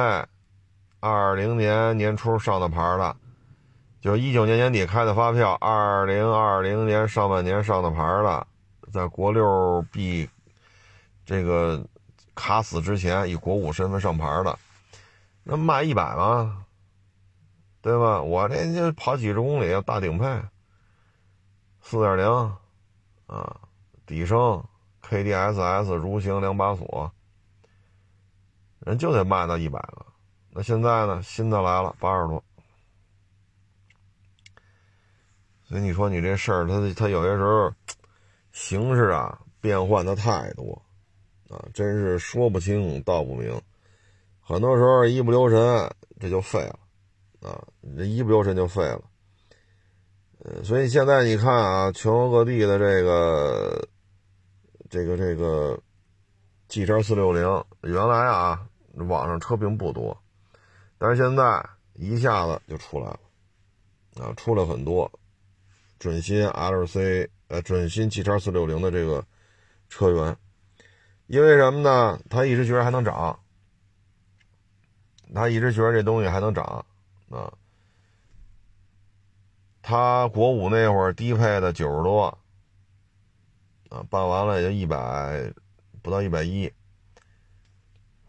[1.00, 3.16] 二零年年初上的牌的，
[4.02, 8.48] 就一九年年底开的发票，二零二零年上半年上的牌的，
[8.92, 10.30] 在国六 B
[11.26, 11.86] 这个
[12.34, 14.58] 卡死之前以国五身份上牌的，
[15.44, 16.66] 那卖一百吗？
[17.82, 18.22] 对吧？
[18.22, 20.26] 我这就跑几十公里大顶配，
[21.82, 22.56] 四点零
[23.28, 23.58] 啊，
[24.06, 24.64] 底升
[25.02, 27.12] KDSS 如行两把锁。
[28.80, 30.06] 人就得卖到一百个，
[30.52, 31.22] 那现在呢？
[31.22, 32.42] 新的来了八十多，
[35.70, 37.72] 所以你说你这事儿，它它有些时候
[38.52, 40.82] 形势啊变换的太多
[41.48, 43.62] 啊，真是说不清道不明。
[44.42, 45.88] 很多时候一不留神
[46.20, 46.80] 这就废了
[47.48, 47.64] 啊，
[47.96, 49.04] 这一不留神就废了。
[50.40, 53.88] 呃，所以现在你看啊，全国各地的这个
[54.90, 55.80] 这个这个
[56.68, 58.66] G 叉四六零，原来啊。
[59.08, 60.18] 网上车并不多，
[60.98, 63.20] 但是现在一下子就出来了，
[64.18, 65.10] 啊，出了很多
[66.00, 69.24] 准新 LC 呃准新 G 叉四六零的这个
[69.90, 70.36] 车源，
[71.28, 72.20] 因为什么呢？
[72.30, 73.38] 他一直觉得还能涨，
[75.36, 76.86] 他一直觉得这东西还能涨
[77.30, 77.54] 啊。
[79.82, 82.26] 他国五那会儿低配的九十多，
[83.90, 85.52] 啊，办完了也就一百
[86.02, 86.68] 不到一百一。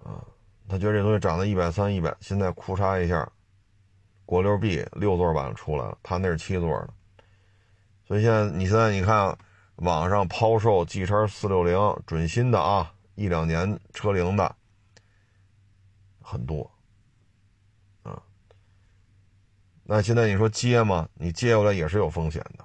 [0.03, 0.25] 啊
[0.69, 3.31] 他觉得这东西涨到一百三、一百，现在库嚓一下，
[4.25, 6.95] 国六 B 六座版出来了，他那是七座的，
[8.11, 9.39] 所以现在你现在你看
[9.77, 14.53] 网上抛售 G 叉四六零准新的啊，一两年车龄的
[16.21, 16.69] 很多
[18.03, 18.21] 啊，
[19.85, 21.09] 那现在你说接吗？
[21.15, 22.65] 你接过来也是有风险的，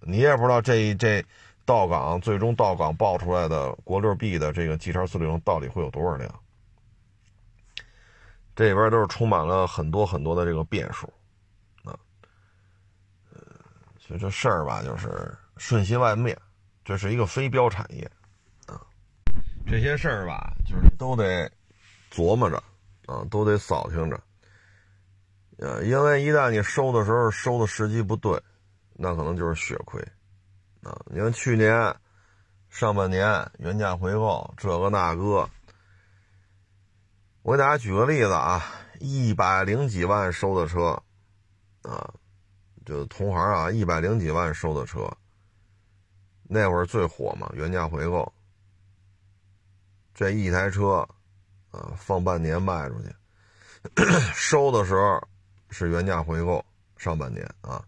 [0.00, 1.22] 你也不知道这这
[1.66, 6.34] 到港最终到港爆出来的国六 B 的这个 G 叉四六零到底会有多少辆？
[8.56, 11.06] 这里边都是充满了很多很多的这个变数，
[14.10, 16.36] 所以这事儿吧，就是瞬息万变，
[16.84, 18.10] 这是一个非标产业，
[18.66, 18.82] 啊，
[19.64, 21.48] 这些事儿吧，就是都得
[22.10, 22.60] 琢磨着，
[23.06, 24.20] 啊，都得扫听着，
[25.58, 28.36] 呃，因为一旦你收的时候收的时机不对，
[28.94, 30.02] 那可能就是血亏，
[30.82, 31.94] 啊，你看去年
[32.68, 35.48] 上半年原价回购这个那个。
[37.42, 38.60] 我给大家举个例子啊，
[38.98, 41.00] 一百零几万收的车，
[41.82, 42.12] 啊，
[42.90, 45.08] 就同行啊，一百零几万收的车，
[46.42, 48.30] 那会儿最火嘛，原价回购，
[50.12, 51.08] 这一台车，
[51.70, 53.14] 啊，放半年卖出去，
[54.34, 55.22] 收的时候
[55.70, 56.64] 是原价回购
[56.96, 57.80] 上半年啊，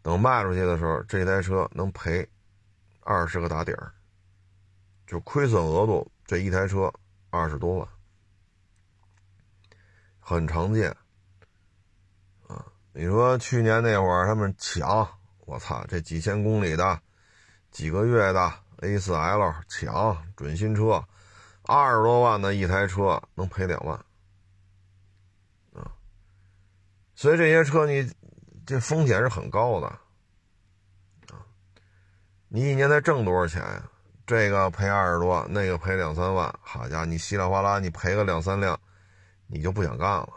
[0.00, 2.24] 等卖出去的时候，这台车能赔
[3.00, 3.92] 二十个打底儿，
[5.08, 6.88] 就亏损额度这一台车
[7.30, 7.88] 二十多万。
[10.20, 10.96] 很常见，
[12.98, 15.06] 你说去年那会儿他们抢，
[15.40, 16.98] 我操，这几千公里的、
[17.70, 21.04] 几个月的 A4L 抢准新车，
[21.64, 23.94] 二十多万的一台车能赔两万，
[25.74, 25.92] 啊，
[27.14, 28.10] 所以这些车你
[28.64, 31.44] 这风险是很高的，啊，
[32.48, 33.90] 你一年才挣多少钱呀？
[34.26, 38.80] 这个赔二十多，那个赔两三万，好家伙，你稀里哗啦你赔个两三辆。
[39.48, 40.28] 你就不想干了！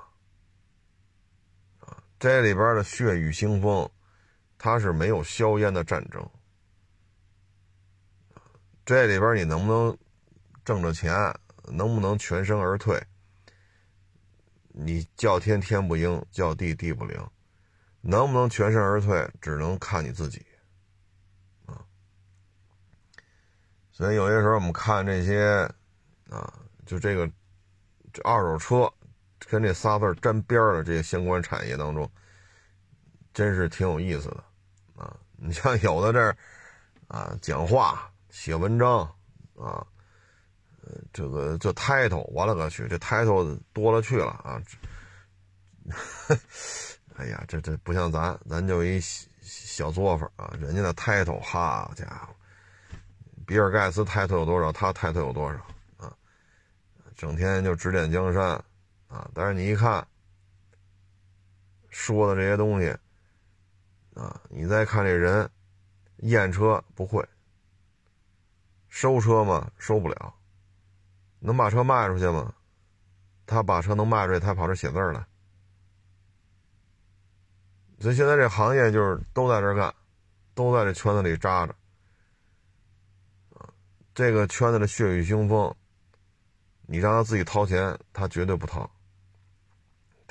[2.19, 3.89] 这里边的血雨腥风，
[4.57, 6.29] 它是没有硝烟的战争。
[8.85, 9.97] 这里边你能不能
[10.65, 11.13] 挣着钱，
[11.63, 13.01] 能不能全身而退？
[14.67, 17.17] 你叫天天不应，叫地地不灵，
[18.01, 20.45] 能不能全身而退，只能看你自己
[21.65, 21.85] 啊！
[23.91, 25.69] 所以有些时候我们看这些
[26.29, 26.53] 啊，
[26.85, 27.31] 就这个
[28.25, 28.93] 二手车。
[29.49, 32.07] 跟这仨字沾边的这些相关产业当中，
[33.33, 34.43] 真是挺有意思的
[34.95, 35.11] 啊！
[35.37, 36.37] 你像有的这儿
[37.07, 38.99] 啊讲话写文章
[39.57, 39.81] 啊，
[40.83, 44.61] 呃，这个这 title，我勒个去，这 title 多了去了啊！
[47.15, 49.01] 哎呀，这这不像咱，咱就一
[49.41, 52.35] 小作坊啊，人家的 title，好家伙，
[53.47, 55.57] 比尔盖茨 title 有多少，他 title 有多少
[55.97, 56.15] 啊？
[57.15, 58.63] 整天就指点江山
[59.09, 59.29] 啊！
[59.33, 60.07] 但是你一看
[61.89, 62.95] 说的这些东西
[64.13, 65.49] 啊，你再看这人，
[66.17, 67.27] 验车不会。
[68.87, 69.69] 收车吗？
[69.77, 70.35] 收不了。
[71.39, 72.53] 能把车卖出去吗？
[73.45, 75.25] 他把车能卖出去，他跑这写字儿来。
[77.99, 79.93] 所以现在这行业就是都在这干，
[80.53, 81.75] 都在这圈子里扎着。
[83.55, 83.73] 啊，
[84.13, 85.75] 这个圈子的血雨腥风，
[86.83, 88.89] 你让他自己掏钱，他绝对不掏。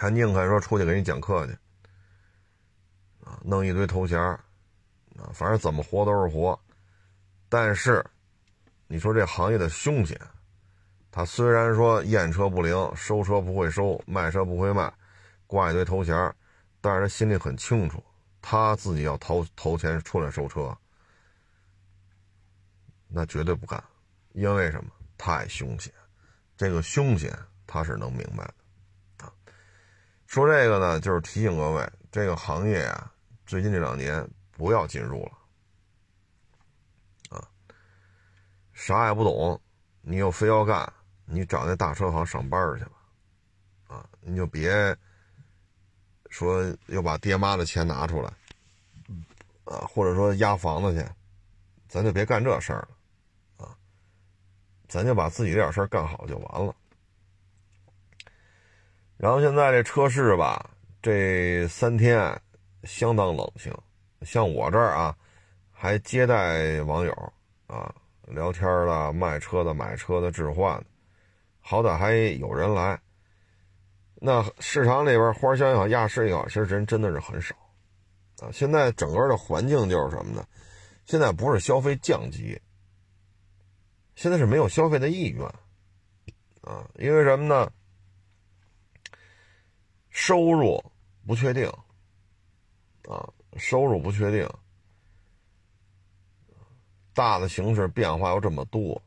[0.01, 1.53] 他宁可说出去给你讲课去，
[3.25, 4.39] 啊，弄一堆头衔啊，
[5.35, 6.59] 反正怎么活都是活，
[7.49, 8.05] 但是。
[8.91, 10.19] 你说这行业的凶险，
[11.11, 14.91] 他虽然说验车不灵，收车不会收，卖车不会卖，
[15.47, 16.35] 挂一堆头衔，
[16.81, 18.03] 但是他心里很清楚，
[18.41, 20.75] 他自己要投投钱出来收车，
[23.09, 23.85] 那绝对不干，
[24.33, 24.91] 因为什么？
[25.19, 25.93] 太凶险，
[26.57, 28.55] 这个凶险他是能明白的。
[30.29, 33.11] 说这个呢，就是提醒各位，这个行业啊，
[33.47, 35.33] 最近这两年不要进入了。
[37.39, 37.49] 啊
[38.75, 39.59] 啥也不懂，
[40.03, 40.93] 你又非要干，
[41.25, 42.91] 你找那大车行上班去吧，
[43.87, 44.95] 啊，你就别
[46.29, 48.31] 说又把爹妈的钱拿出来，
[49.65, 51.11] 啊，或者说押房子去，
[51.89, 52.87] 咱就别干这事儿
[53.57, 53.75] 了，啊，
[54.89, 56.77] 咱就把自己这点事儿干好就完了。
[59.19, 60.71] 然后现在这车市吧，
[61.03, 62.41] 这三天
[62.85, 63.71] 相当冷清，
[64.23, 65.15] 像我这儿啊，
[65.71, 67.13] 还接待网友
[67.67, 67.95] 啊。
[68.31, 70.85] 聊天的、卖车的、买车的、置换的，
[71.61, 73.01] 好歹还有人来。
[74.17, 77.55] 那市场里边，花乡也好，亚市也好，其实人真的是很少
[78.41, 78.51] 啊。
[78.53, 80.47] 现在整个的环境就是什么呢？
[81.07, 82.61] 现在不是消费降级，
[84.15, 85.47] 现在是没有消费的意愿
[86.61, 86.87] 啊。
[86.97, 87.73] 因为什么呢？
[90.21, 90.85] 收入
[91.29, 91.65] 不确定
[93.09, 93.25] 啊，
[93.57, 94.51] 收入不确定。
[97.15, 99.01] 大的形势变化又这么多，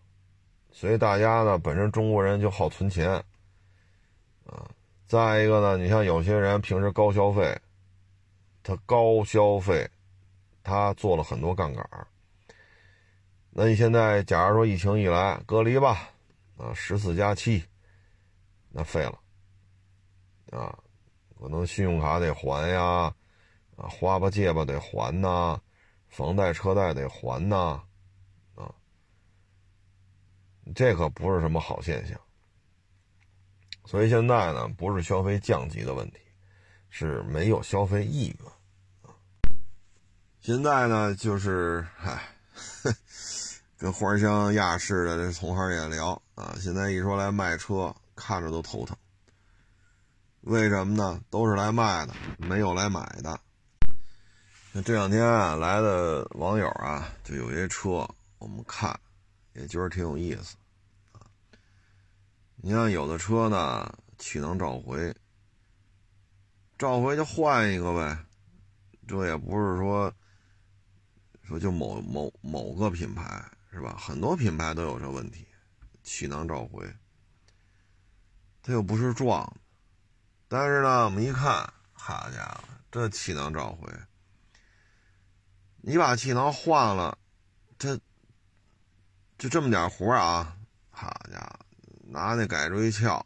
[0.72, 3.12] 所以大家呢，本身中国人就好存钱，
[4.46, 4.66] 啊，
[5.06, 7.60] 再一个呢，你像有些人平时高消费，
[8.64, 9.88] 他高消费，
[10.64, 11.86] 他做了很多杠杆
[13.50, 16.10] 那你现在假如说疫情一来，隔离吧，
[16.58, 17.62] 啊，十四加七，
[18.70, 19.20] 那废了，
[20.58, 20.80] 啊，
[21.42, 23.12] 可能信用卡得还呀，
[23.76, 25.60] 啊，花吧借吧得还呐，
[26.08, 27.82] 房贷车贷得还呐。
[28.56, 28.72] 啊
[30.76, 32.16] 这可不是什么好现象，
[33.86, 36.20] 所以现在呢，不是消费降级的问题，
[36.92, 38.52] 是没有消费意愿。
[40.40, 42.22] 现在呢，就是唉，
[43.78, 48.96] 跟花香亚市的这同行也聊啊，现在一说来卖车，看着都头疼。
[50.42, 51.22] 为什么呢？
[51.30, 53.40] 都是来卖的，没有来买的。
[54.72, 59.00] 那这两天啊，来的网友啊，就有些车，我们看。
[59.54, 60.56] 也觉得挺有意思，
[62.56, 65.14] 你像有的车呢，气囊召回，
[66.78, 68.18] 召回就换一个呗，
[69.06, 70.14] 这也不是说，
[71.44, 73.98] 说就某某某个品牌是吧？
[74.00, 75.46] 很多品牌都有这问题，
[76.02, 76.90] 气囊召回，
[78.64, 79.54] 它又不是撞，
[80.52, 83.90] 但是呢，我们一看，好家伙，这气囊召回，
[85.78, 87.18] 你把气囊换了，
[87.80, 87.98] 它。
[89.38, 90.56] 就这么点活啊，
[90.90, 91.66] 好家伙，
[92.04, 93.26] 拿那改锥撬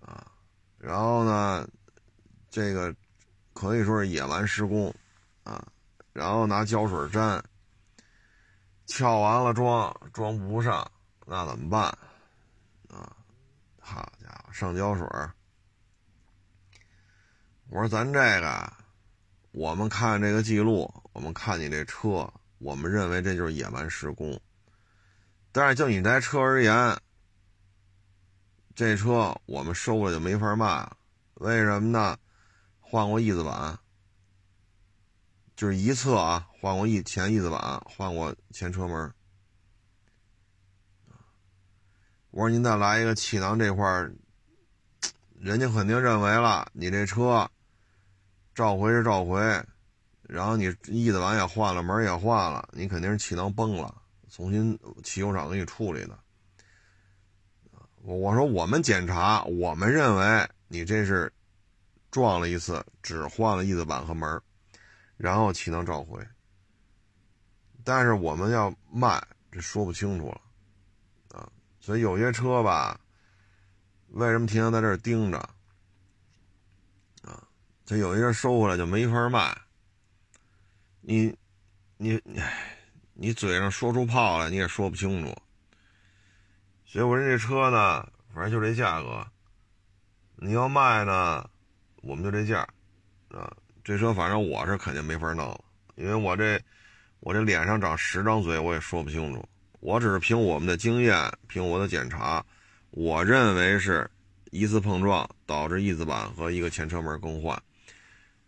[0.00, 0.24] 啊，
[0.78, 1.68] 然后呢，
[2.48, 2.94] 这个
[3.52, 4.94] 可以说是野蛮施工
[5.42, 5.66] 啊，
[6.12, 7.44] 然后拿胶水粘，
[8.86, 10.90] 撬完了装装不上，
[11.26, 11.82] 那怎么办
[12.88, 13.14] 啊？
[13.78, 15.06] 好家伙，上胶水
[17.72, 18.72] 我说咱这个，
[19.52, 24.38] 我们看这个记录，我们看你这车，我们认为这就是野蛮施工。
[25.52, 26.94] 但是就你这车而言，
[28.74, 30.98] 这车我们收了就没法卖了。
[31.36, 32.18] 为什么呢？
[32.78, 33.78] 换过翼子板，
[35.56, 39.10] 就是一侧啊，换过翼前翼子板，换过前车门。
[42.32, 44.14] 我说您再来一个气囊这块儿，
[45.40, 47.50] 人家肯定认为了你这车
[48.54, 49.40] 召回是召回，
[50.22, 54.02] 然后你翼子板也换了，门也换了，你肯定是气囊崩了。
[54.30, 56.18] 重新汽修厂给你处理的。
[58.02, 61.32] 我我说我们检查，我们认为你这是
[62.10, 64.40] 撞了一次，只换了翼子板和门，
[65.16, 66.18] 然后气囊召回。
[67.84, 70.40] 但是我们要卖，这说不清楚了
[71.38, 71.48] 啊。
[71.80, 72.98] 所以有些车吧，
[74.08, 75.48] 为什么天天在这儿盯着？
[77.84, 79.56] 这有些人收回来就没法卖。
[81.00, 81.34] 你，
[81.96, 82.20] 你，
[83.14, 85.36] 你嘴上说出炮来，你也说不清楚。
[86.86, 89.26] 所以我说这车呢，反正就这价格。
[90.36, 91.48] 你要卖呢，
[92.02, 92.66] 我们就这价
[93.30, 93.52] 啊。
[93.84, 95.64] 这车反正我是肯定没法弄了，
[95.96, 96.60] 因为我这
[97.18, 99.44] 我这脸上长十张嘴，我也说不清楚。
[99.80, 102.44] 我只是凭我们的经验，凭我的检查，
[102.90, 104.08] 我认为是
[104.52, 107.60] 一次碰撞导致翼子板和一个前车门更换，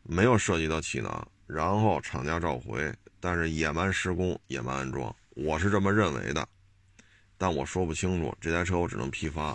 [0.05, 6.47] 没有涉及到气囊，然后厂家召回，但是野蛮施工、野蛮安装，我是这么认为的。
[7.37, 9.47] 但我说不清楚，这台车我只能批发，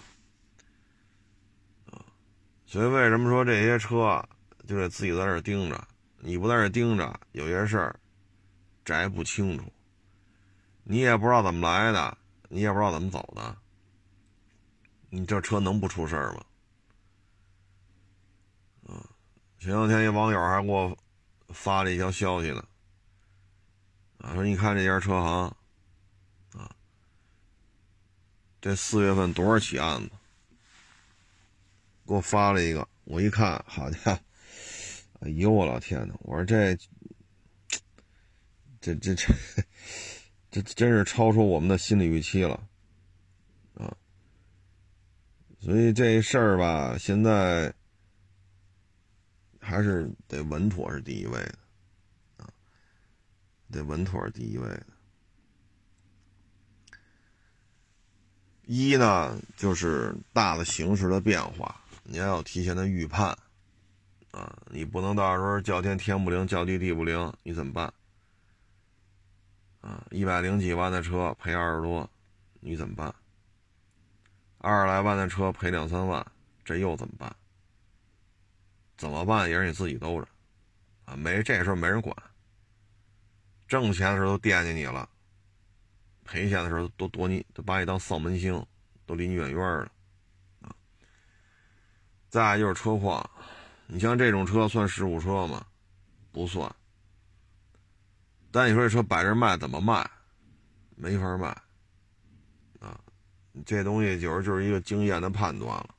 [1.85, 2.03] 啊，
[2.65, 4.27] 所以为什么说这些车
[4.67, 5.87] 就得自己在这盯着？
[6.17, 7.97] 你不在这盯着，有些事儿
[8.83, 9.71] 摘不清楚，
[10.83, 12.17] 你也不知道怎么来的，
[12.49, 13.55] 你也不知道怎么走的，
[15.09, 16.43] 你这车能不出事儿吗？
[18.87, 19.05] 啊，
[19.59, 20.97] 前两天一网友还给我
[21.49, 22.65] 发了一条消息呢，
[24.19, 25.55] 啊，说你看这家车行。
[26.53, 26.75] 啊
[28.61, 30.09] 这四月份多少起案子？
[32.05, 34.19] 给我发了一个，我一看，好家伙！
[35.19, 36.77] 哎呦我老天呐，我说这，
[38.79, 39.33] 这这这，
[40.51, 42.67] 这真是超出我们的心理预期了，
[43.75, 43.95] 啊！
[45.59, 47.73] 所以这事儿吧，现在
[49.69, 51.55] 还是得稳妥是第一位的，
[52.37, 52.49] 啊，
[53.69, 54.85] 得稳妥是第一位的。
[58.65, 63.37] 一呢，就是大的形势的变化，你要有提前的预判，
[64.31, 67.93] 啊，你不能到时候叫天天不灵，叫地地不灵，你怎么办？
[69.81, 72.09] 啊，一百零几万的车赔二十多，
[72.59, 73.13] 你怎么办？
[74.57, 76.25] 二十来万的车赔两三万，
[76.65, 77.35] 这又怎么办？
[78.99, 80.27] 怎么办也是你自己兜着，
[81.05, 82.13] 啊，没这时候没人管，
[83.65, 85.09] 挣钱的时候都惦记你了。
[86.25, 88.63] 赔钱的时候都躲你，都把你当丧门星，
[89.05, 89.91] 都离你远远的，
[90.67, 90.75] 啊！
[92.27, 93.27] 再就是车况，
[93.87, 95.65] 你像这种车算事故车吗？
[96.33, 96.69] 不算。
[98.51, 100.07] 但你说这车摆这卖怎么卖？
[100.97, 101.47] 没法卖，
[102.81, 102.99] 啊！
[103.65, 105.95] 这东西就是就是一个经验的判断了，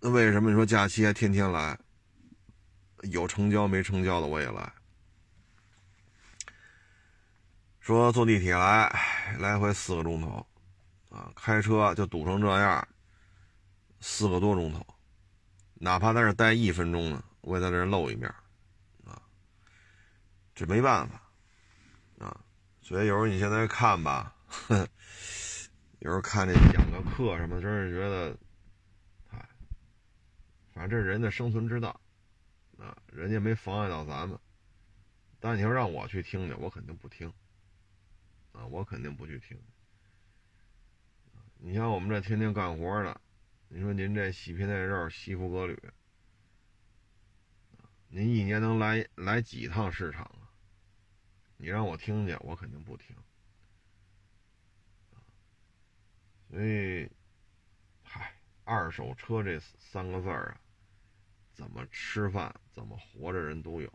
[0.00, 1.78] 那为什么你说假期还天天来？
[3.02, 4.72] 有成交没成交的我也来。
[7.80, 8.92] 说坐地铁来，
[9.38, 10.46] 来回四个钟头，
[11.08, 12.86] 啊，开车就堵成这样，
[14.00, 14.86] 四个多钟头，
[15.74, 18.28] 哪怕在这待一分钟呢，我也在这露一面，
[19.06, 19.22] 啊，
[20.54, 21.22] 这没办法，
[22.18, 22.40] 啊，
[22.82, 24.34] 所以有时候你现在看吧，
[26.00, 28.36] 有时候看这讲个课什么，真是觉得，
[30.78, 32.00] 反正这是人的生存之道，
[32.78, 34.38] 啊，人家没妨碍到咱们，
[35.40, 37.26] 但你要让我去听去，我肯定不听。
[38.52, 39.60] 啊，我肯定不去听。
[41.56, 43.20] 你像我们这天天干活的，
[43.66, 45.76] 你说您这细皮嫩肉、西服革履，
[48.06, 50.46] 您一年能来来几趟市场啊？
[51.56, 53.16] 你让我听去，我肯定不听。
[56.48, 57.10] 所以，
[58.04, 60.60] 嗨，二手车这三个字儿啊，
[61.58, 63.92] 怎么吃饭、怎么活着人都有。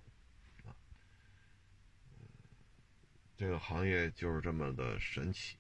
[3.38, 5.56] 这个行业就是这么的神奇，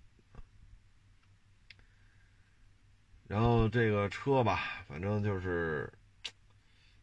[3.25, 5.91] 然后这个车吧，反正就是，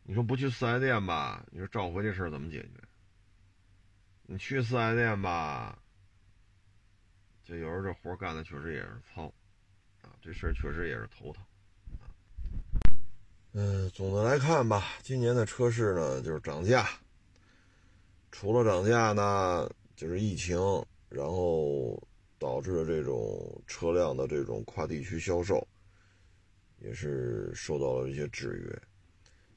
[0.03, 2.69] 你说不去四 S 店吧，你说召回这事儿怎么解决？
[4.25, 5.79] 你去四 S 店吧，
[7.43, 9.29] 这有时候这活干的确实也是糙，
[10.03, 11.43] 啊，这事儿确实也是头疼，
[13.53, 16.89] 嗯，总的来看吧，今年的车市呢就是涨价，
[18.31, 19.71] 除了涨价呢。
[19.97, 20.57] 就是疫情，
[21.11, 22.03] 然后
[22.39, 25.69] 导致这种车辆的这种跨地区销售，
[26.79, 28.83] 也是受到了一些制约。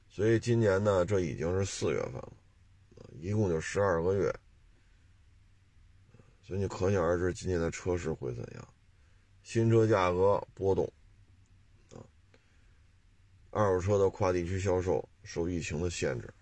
[0.09, 2.33] 所以今年呢，这已经是四月份了，
[3.21, 4.35] 一共就十二个月。
[6.41, 8.67] 所以你可想而知，今年的车市会怎样？
[9.43, 10.91] 新车价格波动，
[13.53, 16.33] 二手车的跨地区销售受疫情的限制。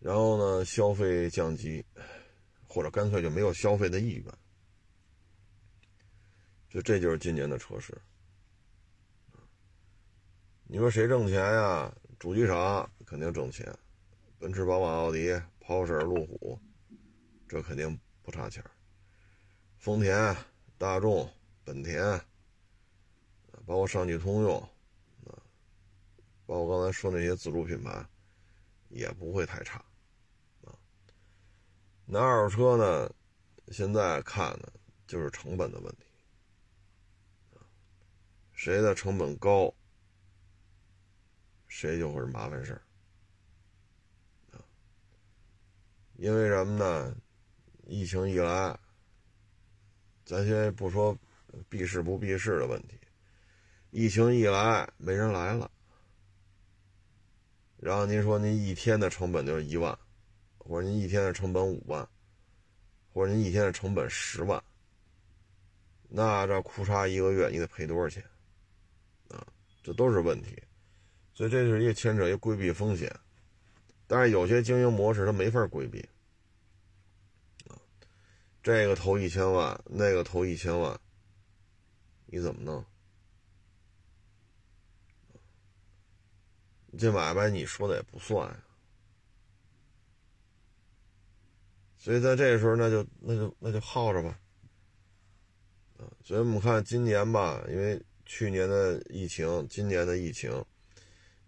[0.00, 1.84] 然后呢，消费降级，
[2.66, 4.34] 或者干脆就没有消费的意愿，
[6.68, 7.96] 就这就是今年的车市。
[10.64, 11.94] 你说谁挣钱呀？
[12.18, 13.70] 主机厂肯定挣钱，
[14.38, 16.58] 奔驰、宝马、奥迪、跑车、路虎，
[17.46, 18.64] 这肯定不差钱。
[19.78, 20.34] 丰田、
[20.78, 21.30] 大众、
[21.64, 22.18] 本田，
[23.66, 24.60] 包括上汽通用，
[25.26, 25.32] 啊，
[26.46, 28.06] 包括刚才说那些自主品牌，
[28.88, 29.84] 也不会太差。
[32.06, 33.14] 那二手车呢？
[33.68, 34.70] 现在看呢，
[35.06, 36.04] 就是成本的问题。
[38.52, 39.74] 谁的成本高，
[41.66, 42.82] 谁就会是麻烦事儿。
[46.16, 47.16] 因为什么呢？
[47.86, 48.78] 疫情一来，
[50.26, 51.16] 咱先不说
[51.68, 52.98] 避世不避世的问题，
[53.94, 55.70] 疫情一来，没人来了。
[57.76, 59.96] 然后您说您一天的成本就是一万。
[60.66, 62.08] 或者您一天的成本五万，
[63.12, 64.64] 或者您一天的成本十万，
[66.08, 68.24] 那这库衩一个月你得赔多少钱？
[69.28, 69.46] 啊，
[69.82, 70.62] 这都是问题，
[71.34, 73.14] 所以这是一个牵扯一个规避风险，
[74.06, 76.02] 但是有些经营模式它没法规避，
[78.62, 80.98] 这个投一千万，那个投一千万，
[82.24, 82.82] 你怎么弄？
[86.98, 88.54] 这买卖你说的也不算。
[91.96, 94.38] 所以在这时候，那就那就那就耗着吧，
[95.96, 100.62] 啊，所以我们看今年吧，因为去年的疫情，今年的疫情，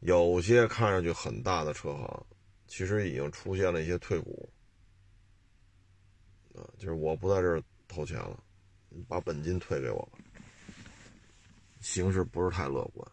[0.01, 2.27] 有些看上去很大的车行，
[2.67, 4.49] 其实已经出现了一些退股，
[6.55, 8.43] 啊，就是我不在这儿投钱了，
[9.07, 10.19] 把本金退给我吧，
[11.83, 13.13] 形势不是太乐观，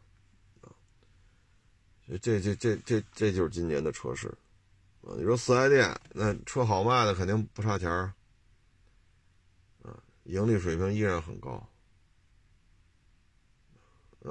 [2.07, 4.27] 这这这这这就是今年的车市。
[5.01, 8.13] 啊，你说四 S 店那车好卖的肯定不差钱儿，
[9.83, 11.69] 啊，盈利水平依然很高。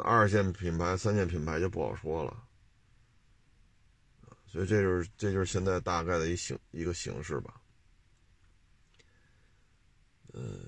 [0.03, 2.45] 二线品牌、三线品牌就不好说了，
[4.47, 7.61] 所以这就是这就是现在大概的一形一个形式吧。
[10.33, 10.67] 嗯，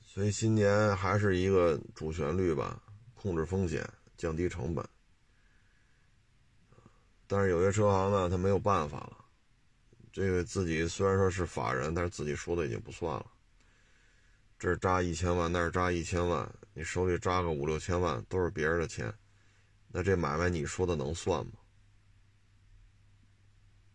[0.00, 2.82] 所以今年还是一个主旋律吧，
[3.14, 4.84] 控制风险，降低成本。
[7.32, 9.24] 但是有些车行呢，他没有办法了。
[10.10, 13.26] 这个自己虽然说是法人，但是自己说的已经不算了。
[14.58, 19.14] 这扎一千万，那儿扎一千万，你手里扎个五六千万，都是别人的钱，
[19.86, 21.52] 那这买卖你说的能算吗？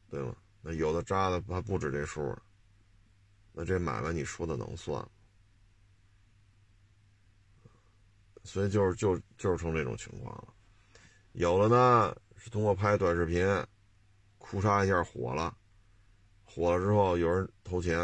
[0.09, 0.33] 对吗？
[0.61, 2.33] 那有的扎的还不止这数，
[3.51, 5.05] 那这买卖你说的能算？
[8.45, 10.53] 所以就是就就是成这种情况了。
[11.33, 12.15] 有了呢。
[12.49, 13.45] 通过拍短视频，
[14.37, 15.57] 哭嚓一下火了，
[16.43, 17.99] 火了之后有人投钱，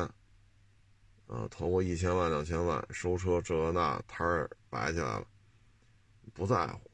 [1.27, 5.27] 啊，投过一千万两千万收车这那摊儿摆起来了，
[6.33, 6.91] 不在乎，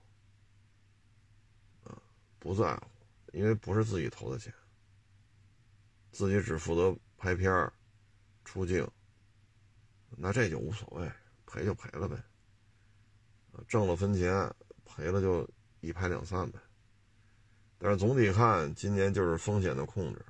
[1.84, 2.02] 啊，
[2.38, 2.88] 不在乎，
[3.32, 4.54] 因为不是自己投的钱，
[6.12, 7.72] 自己只负责拍片儿、
[8.44, 8.86] 出镜，
[10.10, 11.10] 那这就无所谓，
[11.46, 12.22] 赔就赔了呗，
[13.68, 16.60] 挣了分钱，赔了就一拍两散呗。
[17.80, 20.26] 但是总体看，今年就是风险的控制，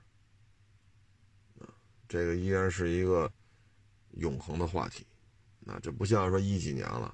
[2.10, 3.32] 这个依然是一个
[4.16, 5.08] 永恒的话题，
[5.66, 7.14] 啊，这不像说一几年了，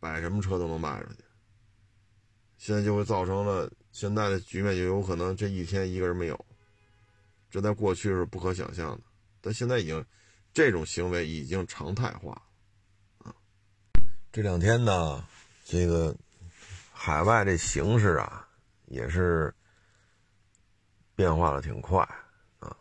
[0.00, 1.18] 摆什么车都能卖出去，
[2.56, 6.46] 现在就会造成了现在的局面，就有可能这一天一个人没有，
[7.48, 9.02] 这在过去是不可想象的，
[9.40, 10.04] 但现在已经
[10.52, 12.42] 这种行为已经常态化，
[13.18, 13.32] 啊，
[14.32, 15.24] 这两天呢，
[15.64, 16.16] 这个
[16.92, 18.47] 海外这形势啊。
[18.88, 19.54] 也是
[21.14, 22.00] 变化的挺快
[22.58, 22.76] 啊！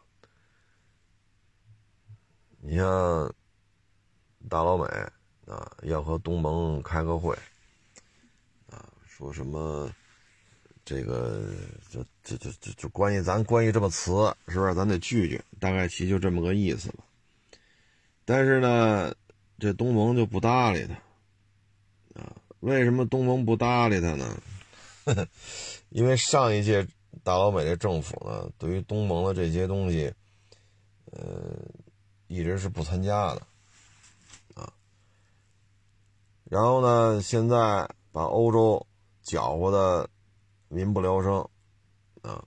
[2.60, 3.34] 你像
[4.50, 4.86] 大老美
[5.46, 7.36] 啊，要和东盟开个会
[8.70, 9.92] 啊，说什么
[10.86, 11.54] 这个
[11.90, 14.74] 就就就就就关于咱关于这么词是不是？
[14.74, 17.04] 咱得聚聚，大概其就这么个意思吧。
[18.24, 19.14] 但是呢，
[19.60, 20.96] 这东盟就不搭理他？
[22.62, 24.42] 为什么东盟不搭理他呢？
[25.90, 26.86] 因为上一届
[27.24, 30.14] 大老美的政府呢，对于东盟的这些东西，
[31.12, 31.58] 呃，
[32.28, 33.42] 一直是不参加的，
[34.56, 34.74] 啊，
[36.44, 38.86] 然后呢，现在把欧洲
[39.22, 40.10] 搅和的
[40.68, 41.48] 民不聊生，
[42.22, 42.44] 啊，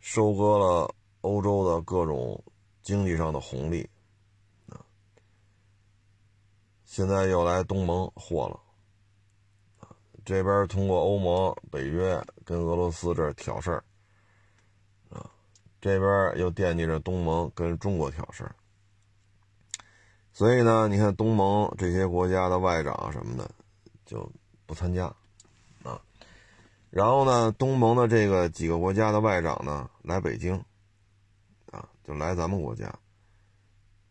[0.00, 2.42] 收割了欧洲的各种
[2.82, 3.88] 经济上的红利，
[4.68, 4.84] 啊，
[6.84, 8.61] 现在又来东盟祸了。
[10.24, 13.84] 这边通过欧盟、北约跟俄罗斯这儿挑事儿，
[15.10, 15.30] 啊
[15.80, 18.54] 这边又惦记着东盟跟中国挑事儿，
[20.32, 23.50] 所以呢，你看东盟这些国家的外长什么的
[24.06, 24.30] 就
[24.64, 25.06] 不参加
[25.82, 26.00] 啊。
[26.90, 30.54] 然后呢，东盟的这个几个国家的外长呢来北京
[31.70, 32.86] 啊，就来咱们国家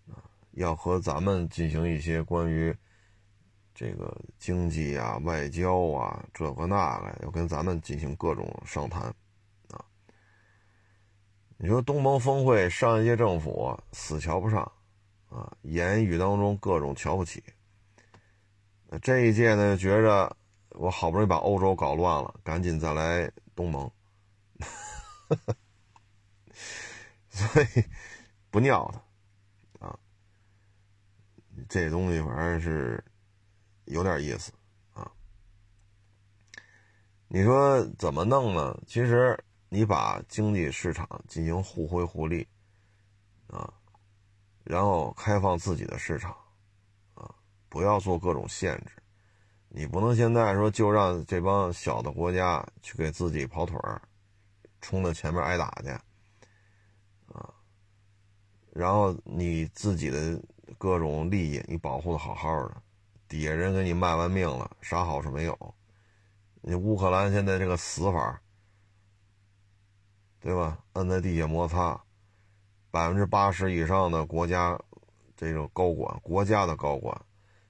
[0.09, 0.19] 啊，
[0.51, 2.75] 要和咱们进行一些关于
[3.81, 9.11] 这个经济啊、外交啊这个那个，要跟咱们进行各种商谈。
[11.57, 14.71] 你说东盟峰会上一届政府死瞧不上，
[15.31, 17.43] 啊，言语当中各种瞧不起。
[19.01, 20.37] 这一届呢，觉着
[20.69, 23.91] 我好不容易把欧洲搞乱了，赶紧再来东盟，
[27.29, 27.83] 所以
[28.51, 28.93] 不尿
[29.79, 29.99] 他，啊，
[31.67, 33.03] 这东西反正是
[33.85, 34.51] 有点意思
[34.93, 35.11] 啊。
[37.27, 38.77] 你说怎么弄呢？
[38.85, 39.37] 其实。
[39.73, 42.45] 你把经济市场进行互惠互利，
[43.47, 43.73] 啊，
[44.65, 46.35] 然后开放自己的市场，
[47.13, 47.33] 啊，
[47.69, 48.91] 不要做各种限制。
[49.69, 54.01] 你不能现在说就让这帮小的国家去给自己跑腿儿，
[54.81, 55.89] 冲到前面挨打去，
[57.33, 57.53] 啊，
[58.71, 60.37] 然后你自己的
[60.77, 62.83] 各种利益你保护的好好的，
[63.31, 65.75] 底下人给你卖完命了，啥好处没有？
[66.61, 68.41] 你乌克兰现在这个死法。
[70.43, 70.83] 对吧？
[70.93, 72.03] 摁在地下摩擦，
[72.89, 74.75] 百分之八十以上的国家
[75.37, 77.15] 这种高管，国家的高管，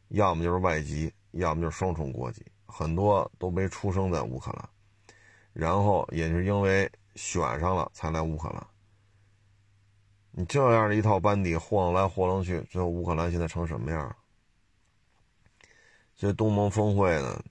[0.08, 4.70] 要么就是外籍，要么就是双重国籍，很多都没出生在乌克兰，
[5.52, 8.66] 然后也是因为选上了才来乌克兰。
[10.32, 14.16] 你这样的一套班底晃来晃去，最后乌克兰现在成什么样了？
[16.22, 17.44] 这东盟峰会呢，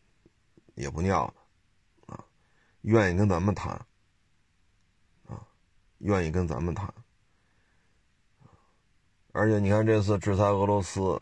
[0.77, 2.25] 也不尿的啊，
[2.83, 3.85] 愿意跟咱们谈。
[5.99, 6.95] 愿意跟咱们谈，
[9.33, 11.21] 而且你看这次制裁俄罗斯，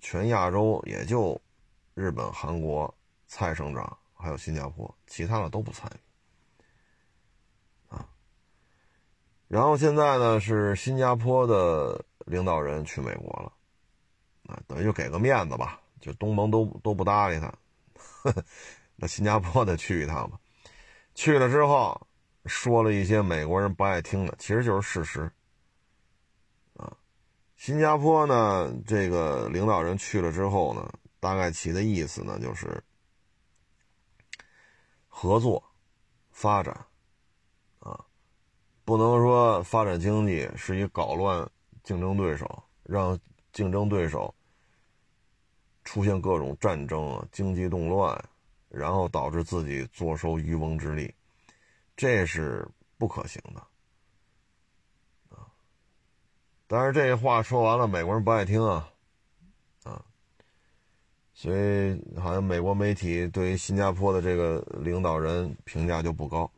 [0.00, 1.38] 全亚洲也就
[1.94, 2.92] 日本、韩国、
[3.28, 6.00] 蔡省长还有新加坡，其他的都不参与。
[9.46, 13.52] 然后现在呢是新加坡的领导人去美国了，
[14.52, 17.52] 啊，等于就给个面子吧，就东盟都都不搭理他，
[18.96, 20.38] 那新加坡得去一趟吧。
[21.14, 22.00] 去了之后。
[22.46, 25.30] 说了一些美国人不爱听的，其实就是事实。
[26.74, 26.90] 啊，
[27.54, 30.90] 新加坡呢，这个领导人去了之后呢，
[31.20, 32.82] 大概其的意思呢，就是
[35.06, 35.62] 合作、
[36.30, 36.74] 发展，
[37.80, 38.06] 啊，
[38.86, 41.46] 不能说发展经济是以搞乱
[41.82, 43.20] 竞争对手，让
[43.52, 44.34] 竞争对手
[45.90, 48.16] 出现各种战争啊、经济动乱，
[48.68, 51.12] 然后导致自己坐收渔翁之利。
[51.96, 52.64] 这是
[52.96, 53.60] 不可行的，
[55.34, 55.50] 啊！
[56.68, 58.88] 但是这话说完了，美国人不爱听啊，
[59.82, 60.00] 啊！
[61.34, 66.48] 所以好像美国媒体对于新加坡的这个领导人评价就不高，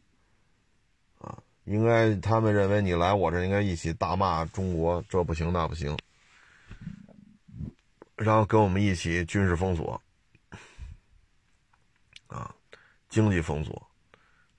[1.18, 1.42] 啊！
[1.64, 5.96] 应该他们认为你来我这应该一起大骂中国，这不行那不行，
[8.16, 10.00] 然后跟我们一起军事封锁，
[12.26, 12.54] 啊，
[13.08, 13.88] 经济封锁。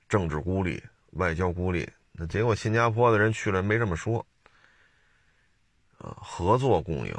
[0.10, 0.84] 政治孤立，
[1.14, 4.24] 外交孤立，那结果新加坡的人去了没这么说，
[5.98, 7.16] 啊，合作共赢，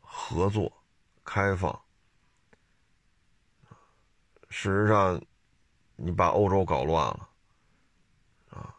[0.00, 0.72] 合作，
[1.24, 1.80] 开放，
[4.48, 5.22] 事实上，
[5.94, 7.28] 你把欧洲搞乱了，
[8.48, 8.74] 啊，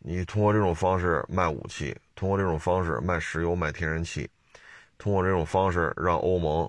[0.00, 4.28] 你通过这种方式卖武器，通过这种方式卖石油、卖天然气，
[4.98, 6.68] 通过这种方式让欧盟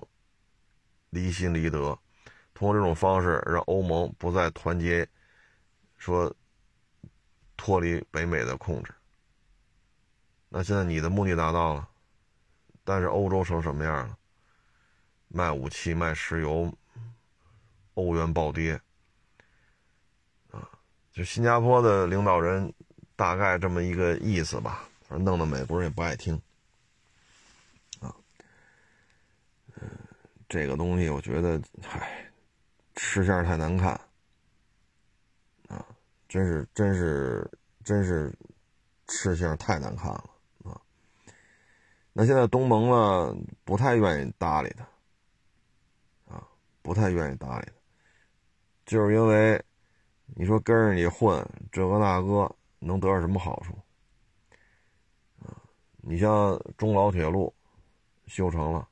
[1.10, 1.98] 离心离德。
[2.54, 5.08] 通过这种方式让欧盟不再团结，
[5.96, 6.32] 说
[7.56, 8.92] 脱离北美的控制。
[10.48, 11.88] 那现在你的目的达到了，
[12.84, 14.16] 但是欧洲成什么样了？
[15.28, 16.72] 卖武器、卖石油，
[17.94, 18.80] 欧元暴跌。
[20.50, 20.68] 啊，
[21.12, 22.72] 就新加坡的领导人
[23.14, 26.40] 大概这么一个意思吧，反正弄得美国人也不爱听。
[28.00, 28.14] 啊，
[29.74, 29.90] 嗯，
[30.48, 32.24] 这个东西我觉得，嗨。
[33.00, 33.92] 吃相太难看，
[35.68, 35.86] 啊，
[36.28, 37.48] 真是真是
[37.84, 38.36] 真是
[39.06, 40.24] 吃相太难看了
[40.64, 40.74] 啊！
[42.12, 46.42] 那现在东盟呢，不太愿意搭理他，啊，
[46.82, 47.72] 不太愿意搭理他，
[48.84, 49.64] 就是因为
[50.34, 51.40] 你说跟着你混
[51.70, 53.78] 这个那个能得到什么好处？
[56.08, 57.54] 你像中老铁路
[58.26, 58.88] 修成了。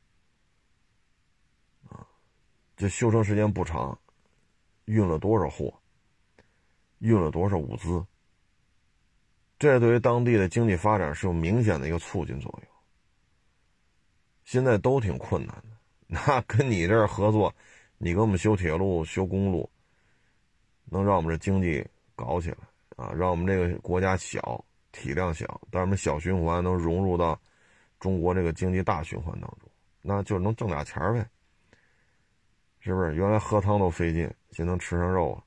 [1.88, 2.06] 啊
[2.76, 3.98] 这修成时间不长，
[4.84, 5.72] 运了多少货，
[6.98, 8.04] 运了多少物资，
[9.58, 12.70] 这对于当地的经济发展是有明显的一个促进作用。
[14.44, 15.68] 现在都挺困难的，
[16.06, 17.54] 那跟你这儿合作，
[17.96, 19.70] 你给我们修铁路、修公路，
[20.84, 21.82] 能让我们这经济
[22.14, 22.58] 搞起来
[22.96, 23.10] 啊？
[23.10, 24.62] 让我们这个国家小，
[24.96, 27.38] 体量小，但是我们小循环能融入到
[28.00, 29.70] 中国这个经济大循环当中，
[30.00, 31.28] 那就能挣俩钱呗，
[32.80, 33.14] 是不是？
[33.14, 35.44] 原来喝汤都费劲，现在能吃上肉了，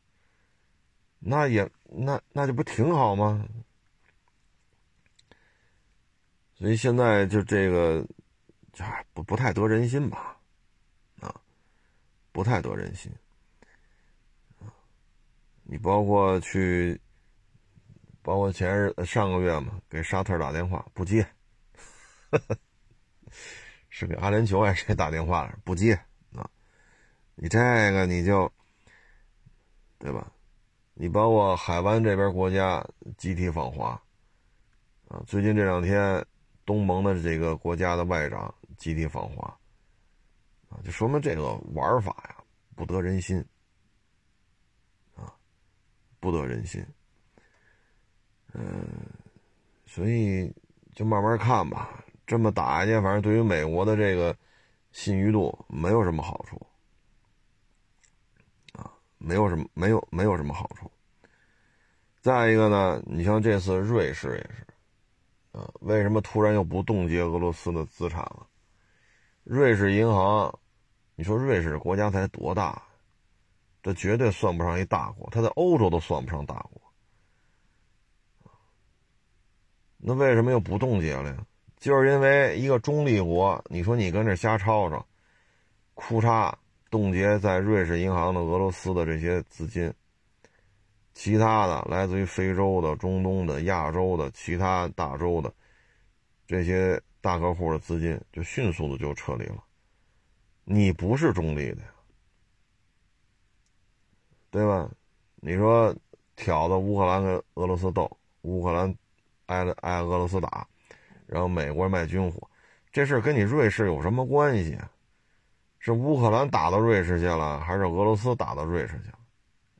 [1.19, 3.43] 那也那那就不挺好吗？
[6.55, 8.05] 所以现在就这个。
[9.13, 10.37] 不不太得人心吧，
[11.19, 11.35] 啊，
[12.31, 13.11] 不太得人心，
[15.63, 16.97] 你包括去，
[18.29, 21.27] 包括前日上个月嘛，给沙特打电话不接，
[23.89, 25.95] 是给阿联酋还是谁打电话了不接
[26.35, 26.47] 啊？
[27.33, 27.57] 你这
[27.91, 28.51] 个你就，
[29.97, 30.31] 对吧？
[30.93, 33.99] 你包括海湾这边国家集体访华，
[35.07, 36.23] 啊，最近这两天
[36.67, 38.53] 东盟的这个国家的外长。
[38.77, 39.43] 集体访华，
[40.69, 42.35] 啊，就说明这个玩法呀
[42.75, 43.43] 不得人心，
[45.15, 45.33] 啊，
[46.19, 46.85] 不得人心，
[48.53, 48.85] 嗯，
[49.85, 50.51] 所以
[50.93, 52.03] 就慢慢看吧。
[52.25, 54.35] 这么打下去，反正对于美国的这个
[54.91, 56.59] 信誉度没有什么好处，
[58.73, 60.91] 啊，没有什么，没有，没有什么好处。
[62.21, 64.67] 再一个呢，你像这次瑞士也是，
[65.51, 68.45] 啊，为什么突然又不冻结俄罗斯的资产了？
[69.43, 70.59] 瑞士银行，
[71.15, 72.81] 你说瑞士国家才多大？
[73.81, 76.88] 这绝对算不上一大国，它在欧洲都算不上大国。
[79.99, 81.45] 那为什么又不冻结了呀？
[81.77, 85.05] 就是因为一个中立国，你说你跟这瞎吵吵，
[85.93, 86.51] 库嚓
[86.89, 89.93] 冻结在瑞士银行的俄罗斯的这些资金，
[91.13, 95.53] 其他的来自于非洲的、中东的、亚洲的、其他大洲的
[96.47, 97.01] 这些。
[97.21, 99.61] 大客户的资金就迅速的就撤离了，
[100.63, 101.93] 你不是中立的呀，
[104.49, 104.89] 对吧？
[105.41, 105.93] 你说
[106.37, 108.09] 挑的乌克兰跟俄罗斯斗，
[108.43, 108.95] 乌克兰
[109.49, 110.65] 挨了挨俄罗斯打，
[111.27, 112.49] 然后美国卖军火，
[112.91, 114.77] 这事跟你瑞士有什么关系？
[115.79, 119.19] 是乌克兰打到瑞士去了，还是俄罗斯打到瑞士去了？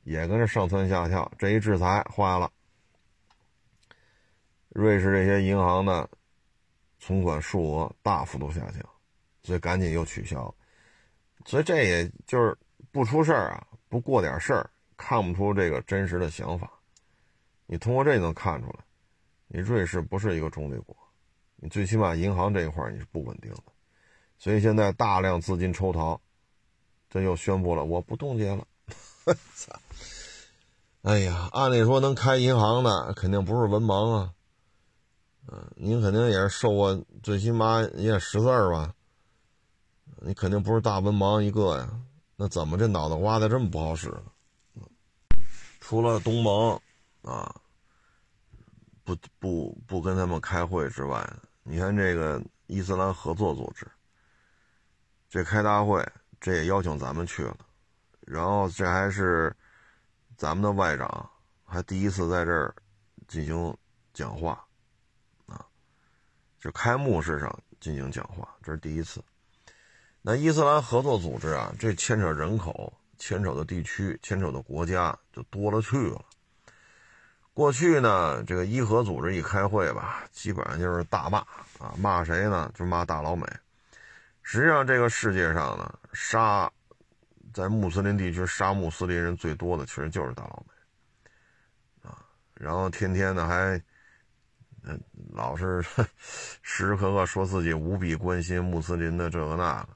[0.04, 2.50] 也跟着上蹿下跳，这一制裁坏了，
[4.68, 6.08] 瑞士这些银行的？
[7.02, 8.84] 存款数额大幅度下降，
[9.42, 10.54] 所以赶紧又取消。
[11.46, 12.54] 所以这也就是
[12.92, 14.68] 不出事儿啊，不过点事儿，
[14.98, 16.70] 看不出这个真实的想法。
[17.64, 18.74] 你通过这能看出来，
[19.52, 20.96] 你瑞士不是一个中立国，
[21.56, 23.62] 你最起码银行这一块你是不稳定的。
[24.38, 26.20] 所以现在大量资金抽逃，
[27.08, 28.64] 这又宣布了我不冻结了。
[29.56, 29.76] 操！
[31.02, 34.32] 哎呀，按理说能开银行的肯定不是文盲啊。
[35.48, 38.94] 嗯，您肯定也是受过，最起码也识字儿吧？
[40.20, 41.90] 你肯定不是大文盲一个呀？
[42.36, 44.14] 那怎么这脑袋瓜子这么不好使？
[45.80, 46.80] 除了东盟
[47.22, 47.59] 啊，
[49.16, 51.28] 不不不跟他们开会之外，
[51.62, 53.86] 你看这个伊斯兰合作组织，
[55.28, 56.06] 这开大会，
[56.40, 57.56] 这也邀请咱们去了，
[58.20, 59.54] 然后这还是
[60.36, 61.30] 咱们的外长，
[61.64, 62.74] 还第一次在这儿
[63.26, 63.76] 进行
[64.12, 64.52] 讲话。
[65.46, 65.66] 啊
[66.58, 69.22] 就开幕式上进行讲话，这是第一次。
[70.22, 76.24] 那伊斯兰合作组织啊，这牵扯人口、牵扯的地区、牵扯的国家就多了去了。
[77.52, 81.38] 过去呢，这个伊核组织一开会吧，基本上就是大骂
[81.78, 82.70] 啊，骂谁呢？
[82.74, 83.46] 就骂大老美。
[84.42, 86.70] 实际上，这个世界上呢，杀
[87.52, 92.18] 在穆斯林地区杀穆斯林人最多的，其实就是大老美啊。
[92.54, 93.80] 然后天天呢还。
[94.82, 94.98] 嗯，
[95.34, 96.06] 老是 时
[96.62, 99.88] 时刻刻说自己无比关心穆斯林的这个那个，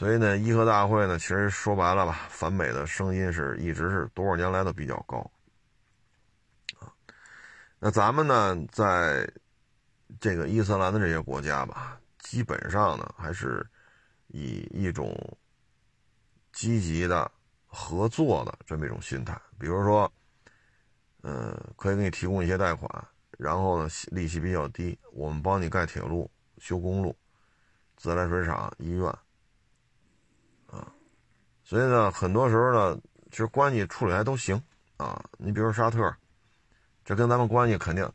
[0.00, 5.18] 所以呢，伊核大会呢，其实说白了吧，反美的声音是一直是多少年来都比较高
[6.78, 6.88] 啊。
[7.78, 9.30] 那咱们呢，在
[10.18, 13.62] 这个伊斯兰的这些国家吧，基本上呢，还是
[14.28, 15.14] 以一种
[16.50, 17.30] 积极的
[17.66, 20.10] 合作的这么一种心态，比如说。
[21.22, 22.88] 嗯，可以给你提供一些贷款，
[23.36, 27.14] 然后呢，利息比较低，我们帮你盖铁路、修公路、
[27.98, 29.14] 自来水厂、医院，
[31.70, 33.00] 所以呢，很多时候呢，
[33.30, 34.60] 其实关系处理还都行
[34.96, 35.24] 啊。
[35.38, 36.12] 你比如沙特，
[37.04, 38.12] 这跟咱们关系肯定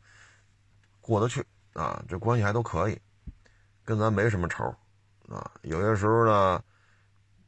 [1.00, 1.42] 过得去
[1.72, 3.00] 啊，这关系还都可以，
[3.82, 4.62] 跟咱没什么仇
[5.26, 5.50] 啊。
[5.62, 6.62] 有些时候呢，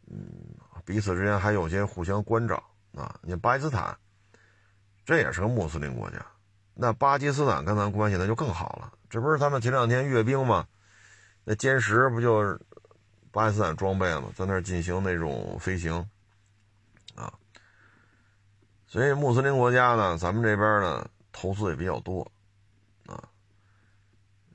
[0.07, 0.33] 嗯，
[0.87, 2.55] 彼此之间还有些互相关照
[2.95, 3.15] 啊。
[3.21, 3.95] 你巴基斯坦。
[5.05, 6.25] 这也是个穆斯林国家
[6.73, 10.67] 那巴基斯坦跟咱关系那就更好了，这不是他们前两天阅兵吗？
[11.45, 12.59] 那歼十不就是
[13.39, 14.32] 巴基斯坦装备嘛？
[14.34, 15.95] 在那儿进行那种飞行
[17.14, 17.32] 啊。
[18.84, 22.28] 所以穆斯林国家呢，咱们这边呢投资也比较多
[23.07, 23.22] 啊。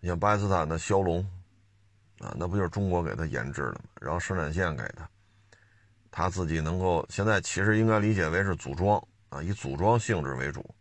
[0.01, 1.25] 你像巴基斯坦的枭龙
[2.19, 3.85] 啊，那不就是中国给他研制的嘛？
[4.01, 5.09] 然后生产线给他，
[6.11, 10.75] 他自己能够现在其实应该理解为是组装啊，以组装性质为主。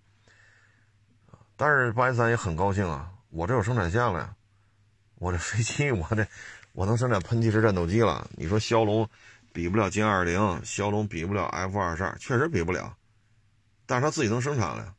[1.57, 4.35] 但是巴基斯坦也很高兴啊，我这有生产线了呀，
[5.21, 6.27] 我这飞机，我这
[6.73, 8.31] 我能生产喷气式战斗机了。
[8.37, 9.09] 你说骁龙
[9.53, 12.97] 比不了歼二零，骁龙比不了 F 二十二，确实比不了，
[13.87, 14.95] 但是他自己能生产了呀，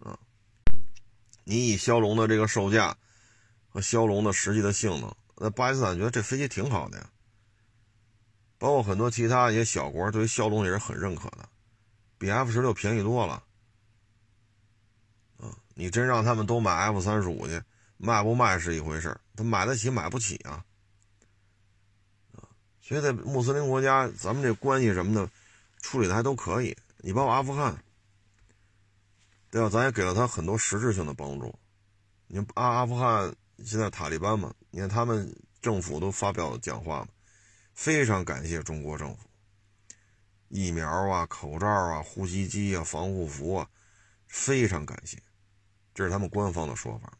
[0.00, 0.18] 啊，
[1.44, 2.96] 你以骁龙的这个售价
[3.68, 7.10] 和骁龙的实际的性能，那巴基斯坦觉得这飞机挺好的呀，
[8.58, 11.48] 包括很多其他一些小国对于骁龙也是很认可的，
[12.18, 13.42] 比 F 十六便宜多了。
[15.74, 17.60] 你真让他们都买 F 三十五去，
[18.04, 20.64] 卖不卖是一回事他买得起买不起啊，
[22.32, 22.42] 啊，
[22.80, 25.30] 所以在穆斯林国家，咱们这关系什么的
[25.80, 26.76] 处理的还都可以。
[26.98, 27.80] 你包括阿富汗，
[29.50, 29.68] 对吧？
[29.68, 31.56] 咱也给了他很多实质性的帮助。
[32.26, 33.32] 你阿阿富汗
[33.64, 37.08] 现在塔利班嘛，你看他们政府都发表讲话嘛，
[37.72, 39.28] 非常感谢中国政府，
[40.48, 43.70] 疫苗啊、口罩啊、呼吸机啊、防护服啊，
[44.26, 45.22] 非常感谢。
[45.94, 47.16] 这是他们官方的说法。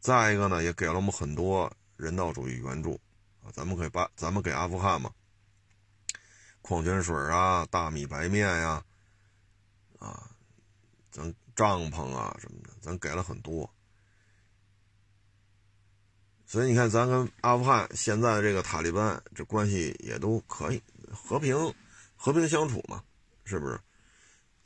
[0.00, 3.00] 再一个呢，也给了我们很多人道主义援助
[3.42, 5.10] 啊，咱们可以把咱们给阿富汗嘛，
[6.62, 8.84] 矿泉水啊、大米、白面呀，
[9.98, 10.30] 啊，
[11.10, 13.68] 咱帐篷啊什么的，咱给了很多。
[16.46, 20.82] 所以你看，咱跟阿富汗现在这个塔利班这关系也都可以
[21.12, 21.74] 和平
[22.14, 23.02] 和平相处嘛，
[23.44, 23.80] 是不是？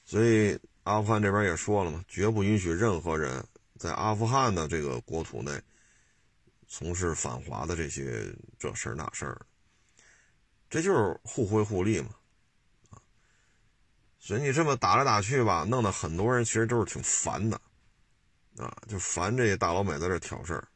[0.05, 0.59] 所以。
[0.85, 3.47] 阿富汗这边也说了嘛，绝不允许任何人
[3.81, 5.59] 在阿富汗的这个国土内
[6.69, 9.41] 从事反华的这些这事儿那事儿，
[10.69, 12.11] 这就是互惠互利嘛，
[12.91, 13.01] 啊，
[14.19, 17.59] 所以你这么打来打去吧，弄得很多人其实都是挺烦的，
[18.59, 20.69] 啊，就烦这些大老美在这挑事儿，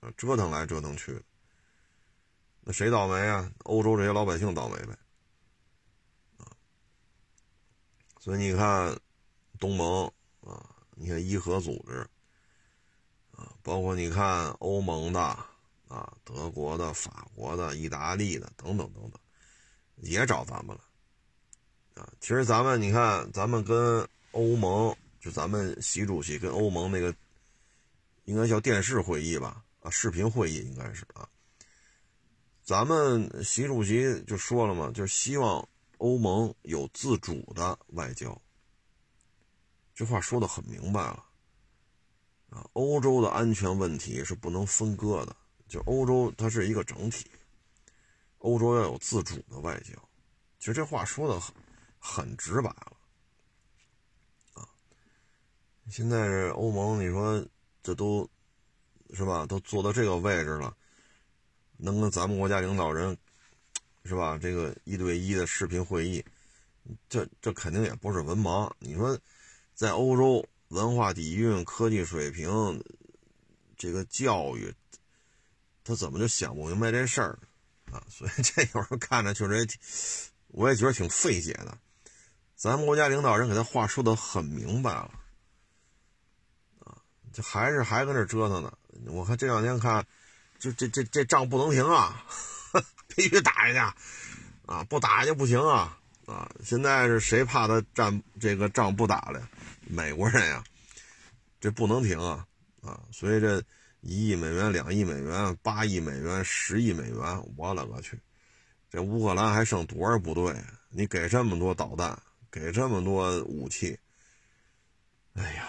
[0.00, 1.18] 啊，折腾来折腾去，
[2.60, 3.50] 那谁倒霉啊？
[3.60, 4.94] 欧洲这些老百姓倒霉呗，
[6.36, 6.52] 啊，
[8.20, 8.94] 所以你看。
[9.60, 12.04] 东盟啊，你看伊核组织，
[13.62, 15.20] 包括你看欧盟的
[15.88, 19.12] 啊，德国的、法国的、意大利的等等等等，
[19.96, 20.82] 也找咱们了
[21.94, 22.08] 啊。
[22.20, 27.14] 其实咱们你看，咱们跟欧盟，就咱们习主席跟欧盟那个，
[28.24, 29.62] 应该叫电视会议吧？
[29.80, 31.28] 啊，视频会议应该是啊。
[32.64, 38.40] 咱们习主席就说了嘛，就是希望欧盟有自主的外交。
[39.94, 41.24] 这话说的很明白了，
[42.52, 45.34] 啊，欧洲的安全问题是不能分割的，
[45.68, 47.30] 就欧洲它是一个整体，
[48.38, 49.94] 欧洲要有自主的外交，
[50.58, 51.54] 其实这话说的很
[51.98, 52.96] 很直白了，
[54.52, 54.68] 啊，
[55.88, 57.42] 现在这欧盟，你说
[57.82, 58.28] 这都
[59.14, 60.76] 是吧，都坐到这个位置了，
[61.78, 63.16] 能跟咱们国家领导人
[64.04, 66.22] 是吧，这个一对一的视频会议，
[67.08, 69.18] 这这肯定也不是文盲，你说。
[69.74, 72.82] 在欧洲，文化底蕴、科技水平，
[73.76, 74.74] 这个教育，
[75.84, 77.38] 他怎么就想不明白这事儿
[77.92, 78.02] 啊？
[78.08, 79.78] 所以这有时候看着确实也挺，
[80.48, 81.76] 我也觉得挺费解的。
[82.56, 85.10] 咱们国家领导人给他话说的很明白了，
[86.80, 86.96] 啊，
[87.34, 88.72] 这还是还搁那折腾呢。
[89.08, 90.06] 我看这两天看，
[90.58, 92.24] 就这这这仗不能停啊，
[93.14, 93.96] 必须打下去
[94.72, 96.50] 啊，不打下去不行啊啊！
[96.64, 99.48] 现在是谁怕他战这个仗不打了？
[99.92, 100.64] 美国人呀，
[101.60, 102.46] 这不能停啊
[102.80, 102.98] 啊！
[103.12, 103.62] 所以这
[104.00, 108.18] 一亿美元、两亿美元、八亿美元、十亿美元，我勒个去！
[108.88, 110.56] 这乌克兰还剩多少部队？
[110.88, 112.18] 你给这么多导弹，
[112.50, 113.98] 给这么多武器，
[115.34, 115.68] 哎呀，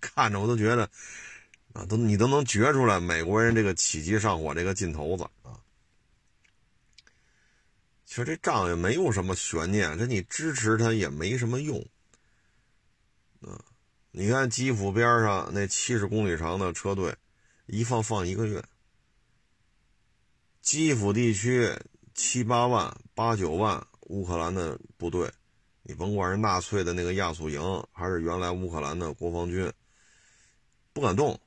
[0.00, 0.88] 看着我都觉得
[1.72, 5.58] 啊，都你都能觉出来美国人这个起急上火这个劲头子啊！
[8.04, 11.84] 其实这仗也没有什么悬念，这你支持他也没什么用。
[14.18, 17.14] 你看基辅边上那七十公里长的车队，
[17.66, 18.64] 一放放一个月。
[20.62, 21.70] 基辅地区
[22.14, 25.30] 七八万、八九万乌克兰的部队，
[25.82, 27.60] 你甭管是纳粹的那个亚速营，
[27.92, 29.70] 还是原来乌克兰的国防军，
[30.94, 31.38] 不敢动。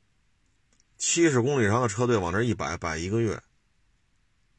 [0.99, 3.41] 七十公里长的车队往这一摆，摆一个月。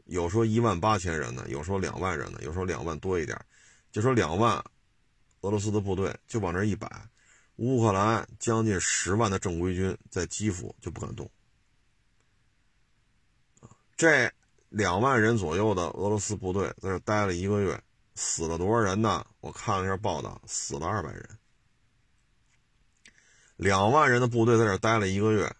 [0.07, 3.41] 有说一万八千人的，有说两万人的，有说两万多一点，
[3.93, 4.61] 就说两万
[5.43, 6.91] 俄罗斯的部队就往这一摆。
[7.61, 11.31] 乌克兰将近十万的正规军在基辅就不敢动。
[13.99, 14.33] 这
[14.71, 17.79] 两万人左右的俄罗斯部队在这待了一个月，
[18.15, 19.27] 死了多少人呢？
[19.41, 21.29] 我看了一下报道，死了二百人。
[23.57, 25.55] 两万人的部队在这待了一个月，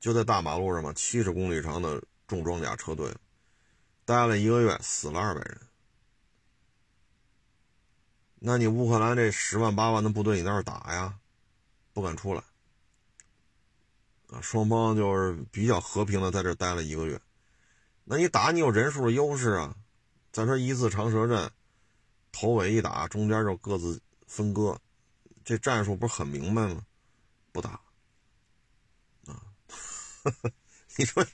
[0.00, 3.14] 就在大马路上嘛，七十公里长的重装甲车队，
[4.04, 5.60] 待了一个月，死了二百人。
[8.40, 11.16] 那你乌克兰这十万八万的部队，你在那打呀？
[11.96, 12.42] 不敢出来。
[14.28, 17.18] 啊，双方就是比较和平的在这待了一个月。
[18.04, 19.74] 那你打，你有人数的优势啊。
[20.30, 21.50] 再说一字长蛇阵，
[22.32, 24.78] 头尾一打，中间就各自分割，
[25.42, 26.84] 这战术不是很明白吗？
[27.50, 27.80] 不打。
[29.24, 29.40] 啊，
[30.98, 31.26] 你说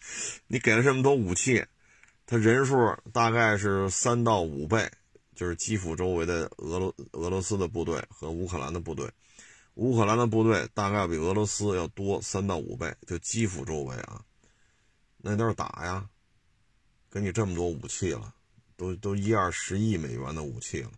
[0.46, 1.66] 你给了这么多武器，
[2.24, 4.88] 他人数大概是三到五倍。
[5.34, 9.10] 就是基辅周围的俄罗俄罗斯的部队和乌克兰的部队，
[9.74, 12.94] 乌克兰的部队大概比俄罗斯要多三到五倍。
[13.06, 14.22] 就基辅周围啊，
[15.16, 16.08] 那都是打呀，
[17.10, 18.34] 给你这么多武器了，
[18.76, 20.90] 都都一二十亿美元的武器了，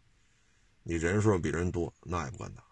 [0.82, 2.62] 你人数比人多，那也不敢打。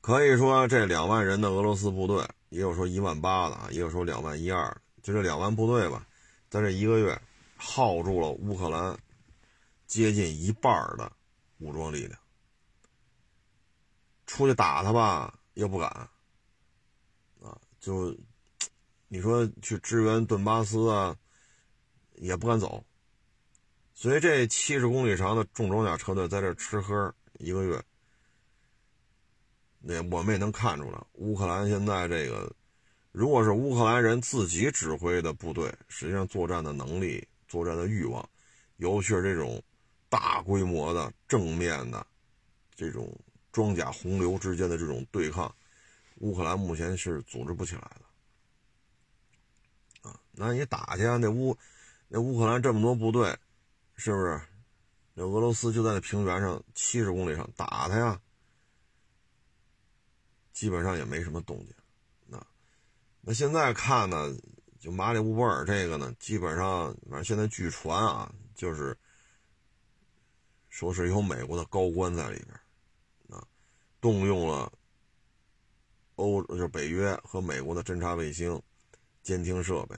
[0.00, 6.06] 可以说这两万人的俄罗斯部队，也有说一万八的啊，也有说两万一二，就这两万部队吧，
[6.48, 7.20] 在这一个月
[7.56, 8.98] 耗住了乌克兰。
[9.86, 11.10] 接近一半的
[11.60, 12.20] 武装力量
[14.28, 15.88] 出去打他吧，又不敢
[17.42, 17.58] 啊！
[17.80, 18.16] 就
[19.08, 21.16] 你说去支援顿巴斯啊，
[22.14, 22.84] 也不敢走。
[23.94, 27.82] 所以这七十公里长的重装甲车队在这吃喝一个月，
[29.80, 32.54] 那我们也能看出来，乌克兰现在这个，
[33.10, 38.28] 如果是乌克兰人自己指挥的部队，实际上作战的能力、作战的欲望，
[38.76, 39.60] 尤其是这种。
[40.10, 42.06] 大规模的正面的
[42.74, 43.14] 这种
[43.58, 45.52] 装甲洪流之间的这种对抗，
[46.18, 48.02] 乌克兰目前是组织不起来的。
[50.08, 51.16] 啊，那你打去啊？
[51.16, 51.58] 那乌
[52.06, 53.36] 那乌克兰这么多部队，
[53.96, 54.40] 是不是？
[55.14, 58.20] 那俄罗斯就在那平原上七十公里上打他呀，
[60.52, 61.74] 基本上也没什么动静。
[62.26, 62.40] 那
[63.22, 64.32] 那现在看呢，
[64.78, 68.96] 就马里乌波尔这个呢，基本上反正现在据传啊，就是。
[70.70, 72.57] 说是有美国的高官在里边，
[74.00, 74.72] 动用了
[76.16, 78.60] 欧就是北约和美国的侦察卫星、
[79.22, 79.96] 监听设备，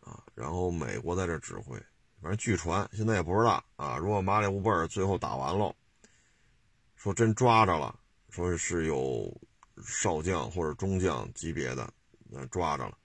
[0.00, 1.76] 啊，然后美国在这指挥，
[2.20, 3.96] 反正据传现在也不知道啊。
[3.96, 5.74] 如果马里乌波尔最后打完了，
[6.96, 7.98] 说真抓着了，
[8.30, 9.32] 说是有
[9.84, 11.92] 少将或者中将级别的，
[12.30, 12.96] 那，抓着了，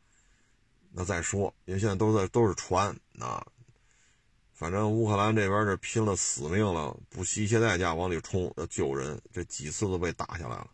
[0.92, 3.46] 那再说，因为现在都在都是传啊。
[4.58, 10.68] 反正乌克兰这边是拼了死命了，不惜一切代价往里冲，要救人，这几次都被打下来了。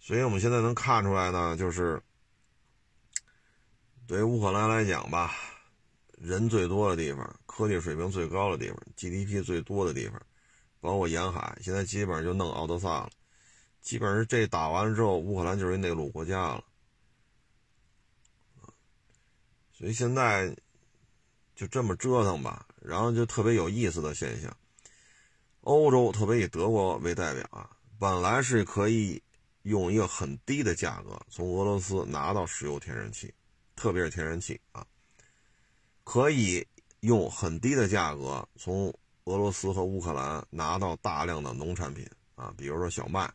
[0.00, 2.02] 所以我们现在能看出来呢，就是
[4.08, 5.32] 对于乌克兰来讲吧，
[6.18, 10.20] 人最多的地方，科技水平最高的地方，GDP 最多的地方，
[10.80, 13.10] 包括沿海，现在基本上就弄奥德萨了。
[13.80, 16.64] 基本上这打完了之后，乌克兰就是一内陆国家了。
[19.70, 20.52] 所以现在。
[21.60, 24.56] 就这么折腾吧，然后就特别有意思的现象，
[25.60, 29.22] 欧洲特别以德国为代表啊，本来是可以
[29.64, 33.30] 用一个很低的价格从俄罗斯拿到石油天然气，
[33.76, 34.86] 特别是天然气啊，
[36.02, 36.66] 可以
[37.00, 38.86] 用很低的价格从
[39.24, 43.30] 俄罗斯和乌克兰拿到大量的农产品啊，比如说小麦，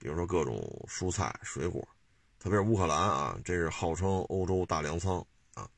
[0.00, 1.86] 比如说各种蔬菜水果，
[2.40, 5.24] 特别是乌克兰啊，这是号称欧洲大粮仓
[5.54, 5.70] 啊，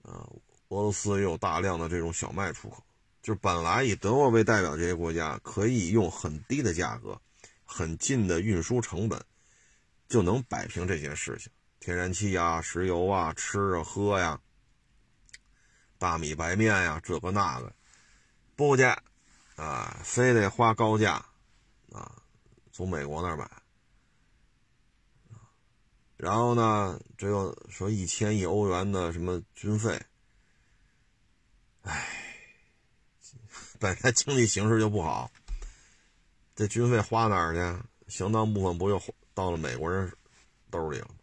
[0.00, 0.26] 啊。
[0.72, 2.82] 俄罗斯也有大量的这种小麦出口，
[3.22, 7.20] 就是本来以德国为代表这些国家可以用很低的价格、
[7.62, 9.22] 很近的运输成本，
[10.08, 14.40] 就能摆平这些事情，天然气啊、石油啊、吃啊、喝呀、
[15.98, 17.70] 大米白面呀，这个那个，
[18.56, 18.84] 不去
[19.56, 21.22] 啊，非得花高价
[21.92, 22.16] 啊，
[22.72, 23.46] 从美国那儿买，
[26.16, 30.00] 然后呢，这又说一千亿欧元的什么军费。
[31.82, 32.08] 唉，
[33.78, 35.30] 本来经济形势就不好，
[36.54, 37.88] 这军费花哪儿去？
[38.08, 39.02] 相当部分不又
[39.32, 40.12] 到了美国人
[40.70, 41.14] 兜里了吗？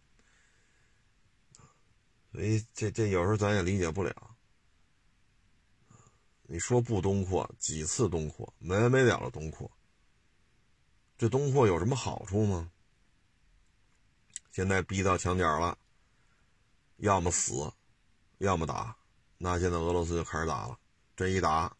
[2.32, 4.36] 所以这这有时候咱也理解不了。
[6.42, 9.70] 你说不东扩，几次东扩，没完没了的东扩，
[11.16, 12.70] 这东扩有什么好处吗？
[14.50, 15.78] 现在逼到墙角了，
[16.96, 17.72] 要么死，
[18.38, 18.96] 要么打。
[19.42, 20.78] 那现在俄罗斯就开始打了，
[21.16, 21.74] 这一打，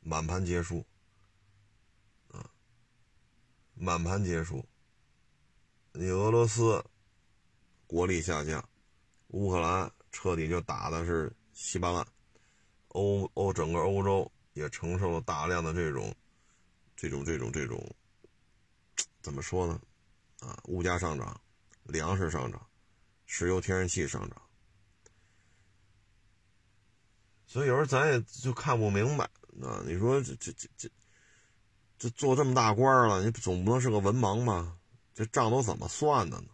[0.00, 0.84] 满盘皆输，
[2.28, 2.50] 啊，
[3.72, 4.62] 满盘皆输。
[5.92, 6.84] 你俄罗斯
[7.86, 8.62] 国力下降，
[9.28, 12.06] 乌克兰彻底就打的是稀巴烂，
[12.88, 16.14] 欧欧整个欧洲也承受了大量的这种
[16.94, 17.82] 这种这种这种
[19.22, 19.80] 怎么说呢？
[20.40, 21.40] 啊，物价上涨，
[21.84, 22.68] 粮食上涨，
[23.24, 24.42] 石油天然气上涨。
[27.46, 29.24] 所以有时候咱也就看不明白
[29.62, 29.80] 啊！
[29.86, 30.88] 你说这这这这
[31.98, 34.76] 这做这么大官了，你总不能是个文盲吧？
[35.14, 36.48] 这账都怎么算的呢？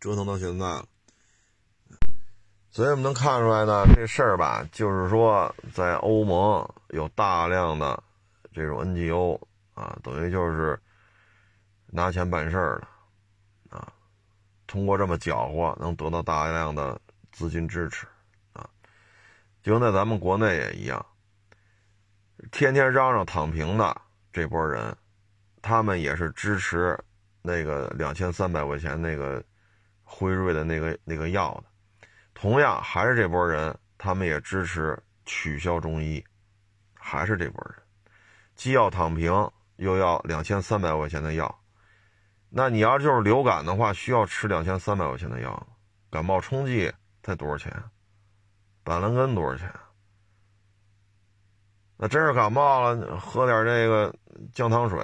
[0.00, 0.88] 折腾到现在了，
[2.70, 8.02] 所以我们能看出来呢，这事儿吧，就是说在欧盟有大量的
[8.50, 9.38] 这种 NGO
[9.74, 10.80] 啊，等于就是
[11.88, 13.92] 拿钱办事儿的啊，
[14.66, 16.98] 通过这么搅和，能得到大量的
[17.30, 18.06] 资金支持。
[19.62, 21.04] 就跟在咱们国内也一样，
[22.50, 24.00] 天天嚷嚷躺平的
[24.32, 24.96] 这波人，
[25.60, 26.98] 他们也是支持
[27.42, 29.42] 那个两千三百块钱那个
[30.02, 31.64] 辉瑞的那个那个药的。
[32.32, 36.24] 同样还是这波人，他们也支持取消中医，
[36.94, 37.82] 还是这波人，
[38.54, 39.30] 既要躺平
[39.76, 41.62] 又要两千三百块钱的药。
[42.48, 45.66] 那你要就是流感的话，需要吃两千三百块钱的药，
[46.10, 46.90] 感冒冲剂
[47.22, 47.70] 才多少钱？
[48.90, 49.72] 板蓝根多少钱？
[51.96, 54.12] 那真是感冒了，喝点这个
[54.52, 54.98] 姜糖水，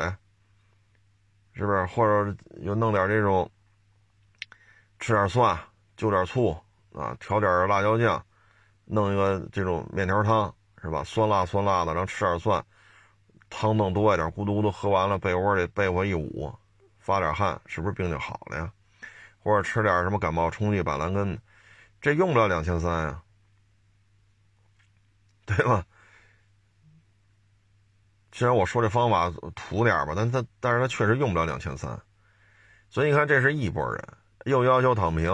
[1.52, 1.86] 是不是？
[1.86, 3.48] 或者又弄点这种，
[4.98, 5.56] 吃点蒜，
[5.96, 6.50] 就点醋
[6.94, 8.20] 啊，调点辣椒酱，
[8.86, 11.04] 弄一个这种面条汤，是吧？
[11.04, 12.66] 酸辣酸辣的，然后吃点蒜，
[13.48, 16.52] 汤弄多一点，咕嘟咕嘟喝完了，被窝里被窝一捂，
[16.98, 18.72] 发点汗，是不是病就好了呀？
[19.38, 21.40] 或者吃点什么感冒冲剂板蓝根，
[22.00, 23.22] 这用不了两千三呀。
[25.46, 25.86] 对吧？
[28.32, 31.98] 虽然我说这方法土点吧，但他但是他确实用不了两千三，
[32.90, 34.04] 所以你看，这是一拨人，
[34.44, 35.24] 又要求躺平，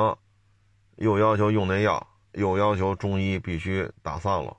[0.99, 4.57] 又要求用那药，又要求中医必须打散了，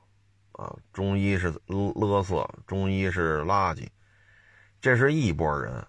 [0.53, 3.87] 啊，中医是勒色，中医是垃圾，
[4.81, 5.87] 这是一拨人，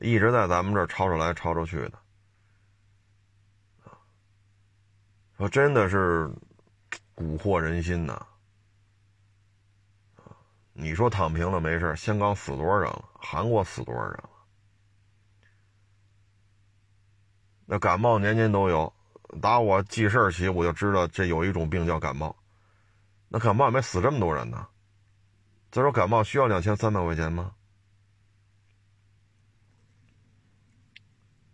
[0.00, 1.98] 一直在咱们这儿吵吵来吵吵去的，
[3.84, 3.96] 啊，
[5.38, 6.30] 说真的是
[7.16, 8.26] 蛊惑人心呐。
[10.80, 13.04] 你说躺平了没事香港死多少人了？
[13.14, 14.30] 韩国死多少人了？
[17.66, 18.92] 那感冒年年都有，
[19.42, 22.34] 打我记事起我就知道这有一种病叫感冒。
[23.28, 24.68] 那感冒也没死这么多人呢？
[25.72, 27.52] 再说感冒需要两千三百块钱吗？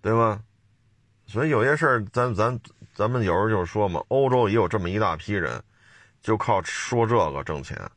[0.02, 0.42] 对吧？
[1.26, 2.60] 所以有些事儿，咱咱
[2.92, 5.64] 咱们有时候就说嘛，欧洲也有这么一大批人，
[6.20, 7.90] 就靠说这个挣钱。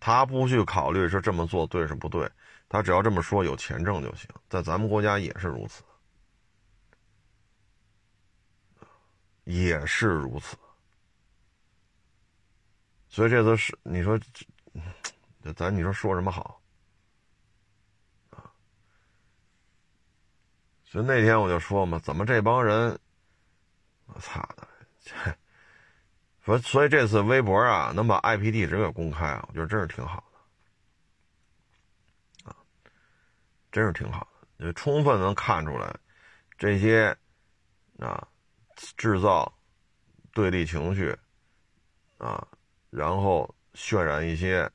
[0.00, 2.30] 他不去考虑是这么做对是不对，
[2.68, 4.28] 他只要这么说有钱挣就行。
[4.48, 5.82] 在咱们国家也是如此，
[9.44, 10.56] 也是如此。
[13.08, 14.18] 所以这次是你说，
[15.42, 16.60] 这咱你说说什么好
[18.30, 18.52] 啊？
[20.84, 22.98] 所以那天我就说嘛，怎么这帮人，
[24.06, 24.68] 我操的，
[25.00, 25.14] 这。
[26.48, 30.38] 所所以这次微博啊，能把 IP 地址给公开啊，我觉得真是挺好的，
[32.50, 32.56] 啊，
[33.70, 34.26] 真是挺好
[34.56, 35.94] 的，就充分能看出来，
[36.56, 37.14] 这些
[37.98, 38.26] 啊
[38.96, 39.54] 制造
[40.32, 41.14] 对立情绪
[42.16, 42.48] 啊，
[42.88, 44.70] 然后渲染一些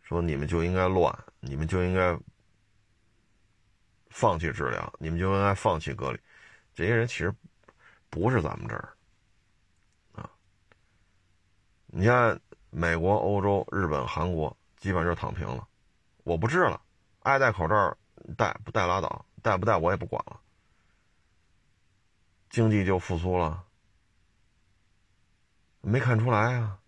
[0.00, 2.18] 说你们就应该乱，你们就应该
[4.08, 6.18] 放弃治疗，你们就应该放弃隔离，
[6.74, 7.30] 这些人其实
[8.08, 8.88] 不是咱们这儿。
[11.96, 12.40] 你看，
[12.70, 15.64] 美国、欧洲、日本、韩国基本上就躺平了，
[16.24, 16.80] 我不治了，
[17.20, 17.96] 爱戴口罩
[18.36, 20.40] 戴不戴拉倒，戴不戴我也不管了，
[22.50, 23.62] 经济就复苏了，
[25.82, 26.78] 没看出来啊？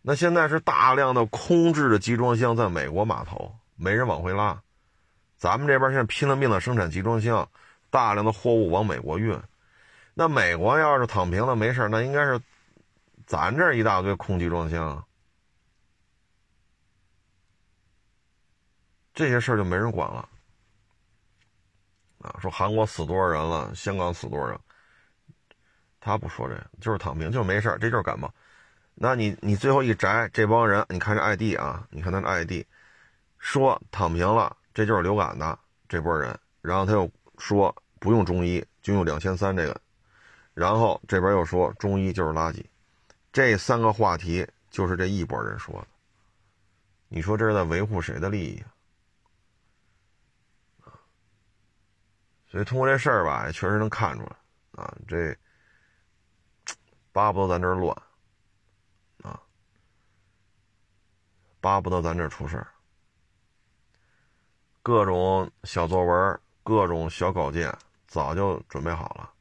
[0.00, 4.62] 那现在是大量的空置的集装箱在美国码头，没人往回拉，
[5.36, 7.46] 咱们这边现在拼了命的生产集装箱，
[7.90, 9.38] 大量的货物往美国运，
[10.14, 12.40] 那美国要是躺平了没事那应该是。
[13.28, 15.06] 咱这一大堆空集装箱，
[19.12, 20.26] 这些事儿就没人管了。
[22.20, 24.58] 啊，说韩国死多少人了，香港死多少人，
[26.00, 28.32] 他不说这，就是躺平，就是没事这就是感冒。
[28.94, 32.64] 那你你最后一摘这帮人，你看这 ID 啊，你看他的 ID，
[33.38, 39.78] 说躺平了，这就是流感的这波人，然后他又说不用中医，就用两千三这个，
[40.54, 42.64] 然后这边又说中医就是垃圾。
[43.38, 45.86] 这三个话题就是这一拨人说的，
[47.06, 48.64] 你说这是在维护谁的利益
[50.82, 50.90] 啊？
[52.48, 55.38] 所以通过这事儿吧，确实能看出来啊，这
[57.12, 57.96] 巴不得咱这乱
[59.22, 59.40] 啊，
[61.60, 62.66] 巴不得咱这出事儿，
[64.82, 67.72] 各种小作文、各种小稿件
[68.08, 69.32] 早就准备好了，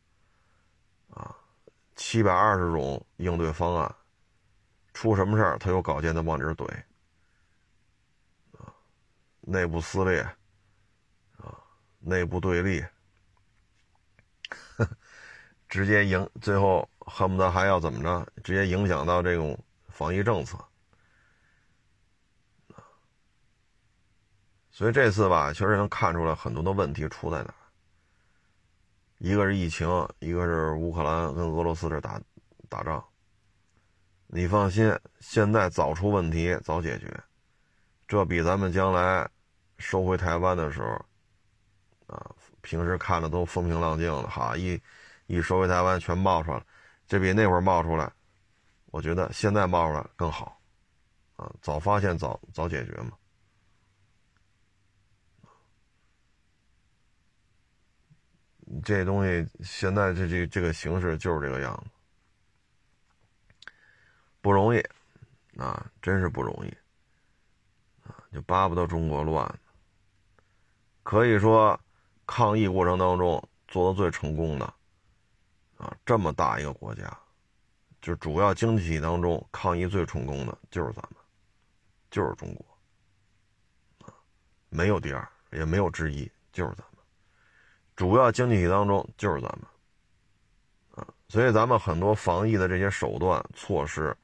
[1.98, 3.96] 七百二十种应对方案，
[4.94, 6.66] 出什么事儿他有稿件都往这儿怼。
[9.42, 10.22] 内部撕裂，
[11.38, 11.58] 啊，
[12.00, 12.86] 内部对立，
[15.68, 18.28] 直接影，最后恨不得还要怎么着？
[18.44, 19.58] 直接影响到这种
[19.88, 20.58] 防疫政策，
[24.70, 27.54] 所以这次吧，确实能看出来很多的问题出在哪。
[29.18, 29.88] 一个是疫情，
[30.20, 32.22] 一个是乌克兰跟俄罗斯这打
[32.70, 33.04] 打仗。
[34.28, 37.12] 你放心，现在早出问题早解决，
[38.08, 39.30] 这比咱们将来。
[39.80, 40.88] 收回台湾的时候，
[42.08, 42.32] 啊，
[42.62, 44.82] 平时看着都风平浪静了，哈，一
[45.28, 46.66] 一收回台湾全冒出来了，
[47.08, 48.12] 这比那会儿冒出来，
[48.88, 50.60] 我觉得现在冒出来更好，
[51.36, 53.12] 啊，早发现早早解决嘛。
[58.84, 63.72] 这东西现在这这这个形势就是这个样子，
[64.42, 64.80] 不容易，
[65.58, 66.70] 啊，真是不容易，
[68.08, 69.60] 啊，就巴不得中国乱。
[71.04, 71.80] 可以说，
[72.26, 74.66] 抗疫过程当中做的最成功的，
[75.78, 77.18] 啊，这么大一个国家，
[78.02, 81.16] 就主要经济体当中抗疫最成功的就是咱们，
[82.12, 82.78] 就是中国，
[84.06, 84.14] 啊，
[84.68, 86.84] 没有第二，也没有之一，就是咱，
[87.98, 89.62] 主要经济体当中就是咱们，
[90.96, 94.16] 啊，所以咱们很多防疫的这些手段措施，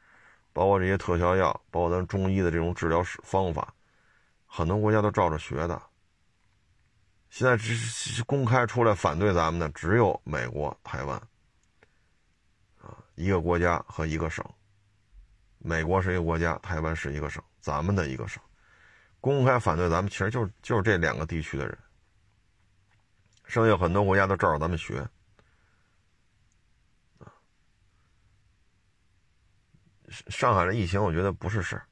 [0.54, 3.74] 包括这些特效药，包括咱中医的这种治疗方法，
[4.45, 5.82] 很多国家都照着学的。
[7.32, 11.18] 现在只公开出来反对咱们的只有美国、台湾，
[12.80, 14.45] 啊，一个国家和一个省。
[15.58, 18.40] 美国是一个国家，台湾是一个省，咱们的一个省，
[19.20, 21.76] 公开反对咱们，其实就是就是这两个地区的人。
[23.53, 25.07] 剩下很多国家都照着咱们学，
[30.27, 31.85] 上海的疫情，我觉得不是事儿，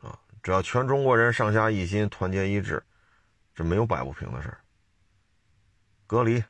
[0.00, 2.82] 啊，只要全中国人上下一心、团结一致。
[3.54, 4.58] 这没有摆不平的事儿。
[6.06, 6.42] 隔离，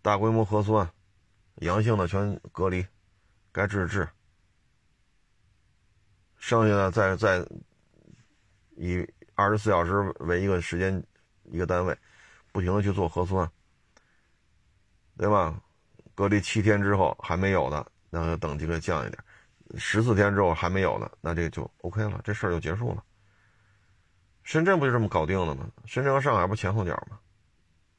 [0.00, 0.88] 大规模核酸，
[1.56, 2.86] 阳性的全隔离，
[3.50, 4.08] 该治治。
[6.36, 7.44] 剩下的再再
[8.76, 9.04] 以
[9.34, 11.04] 二十四小时为一个时间
[11.42, 11.98] 一个单位，
[12.54, 13.50] 不停的去做核酸，
[15.18, 15.60] 对吧？
[16.14, 19.20] 隔离七天之后还没有的，那等级给降一点；
[19.76, 23.02] 十四天之后还没有的，那这就 OK 了，这事儿就结束了。
[24.44, 25.68] 深圳不就这么搞定了吗？
[25.84, 27.18] 深圳和上海不前后脚吗？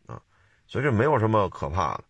[0.05, 0.21] 啊，
[0.67, 2.05] 所以这没有什么可怕的，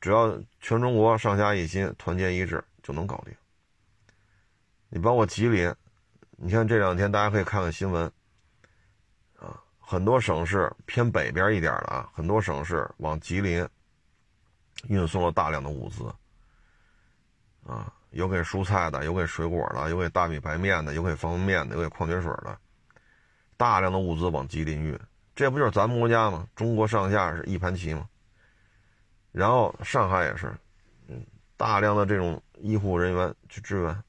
[0.00, 3.32] 只要全中国上下一心、团结一致就能搞定。
[4.88, 5.72] 你包括吉林，
[6.32, 8.10] 你看这两天大家可以看看新闻，
[9.86, 13.68] 很多省市偏北边一点的啊，很多省市往吉林
[14.88, 16.04] 运送了大量的物资，
[17.66, 22.58] 啊，有给蔬菜的，有给水果的，有给大米白面的，有给方便面的，有给矿泉水的。
[23.56, 24.98] 大量的物资往吉林运，
[25.34, 26.48] 这不就是咱们国家吗？
[26.56, 28.08] 中国上下是一盘棋吗？
[29.32, 30.52] 然后上海也是，
[31.08, 31.24] 嗯，
[31.56, 34.02] 大量的这种医护人员去支援。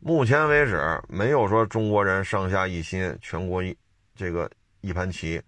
[0.00, 3.76] 目前为止，没有说中国人上下一心，全国一
[4.14, 4.50] 这个
[4.80, 5.42] 一盘棋，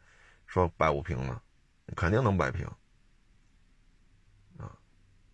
[0.47, 1.43] 说摆不平了，
[1.97, 2.67] 肯定能摆平。
[4.59, 4.77] 啊，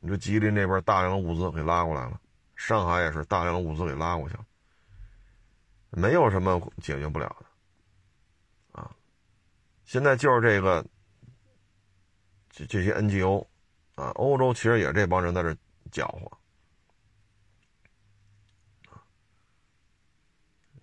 [0.00, 2.20] 你说吉林那边大量的物资给拉过来了，
[2.54, 4.44] 上海也是大量的物资给拉过去了。
[5.90, 8.94] 没有什么解决不了的，啊，
[9.84, 10.84] 现在就是这个，
[12.50, 13.46] 这这些 NGO，
[13.94, 15.56] 啊，欧洲其实也这帮人在这
[15.90, 16.38] 搅和，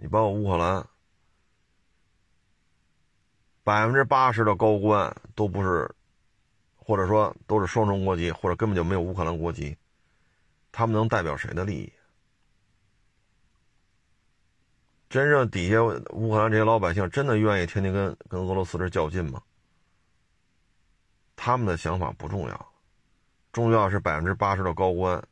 [0.03, 0.85] 你包括乌克兰，
[3.63, 5.89] 百分之八十的高官都不是，
[6.75, 9.77] 或者说都是双重国籍，或者根本就没有乌克兰国籍，
[10.73, 11.93] 他们能代表谁的利益？
[15.09, 19.41] 真正底下乌克兰这些老百姓真的愿意天天跟跟俄罗斯这较劲吗？
[21.37, 22.73] 他们的想法不重要，
[23.53, 25.25] 重要是百分之八十的高官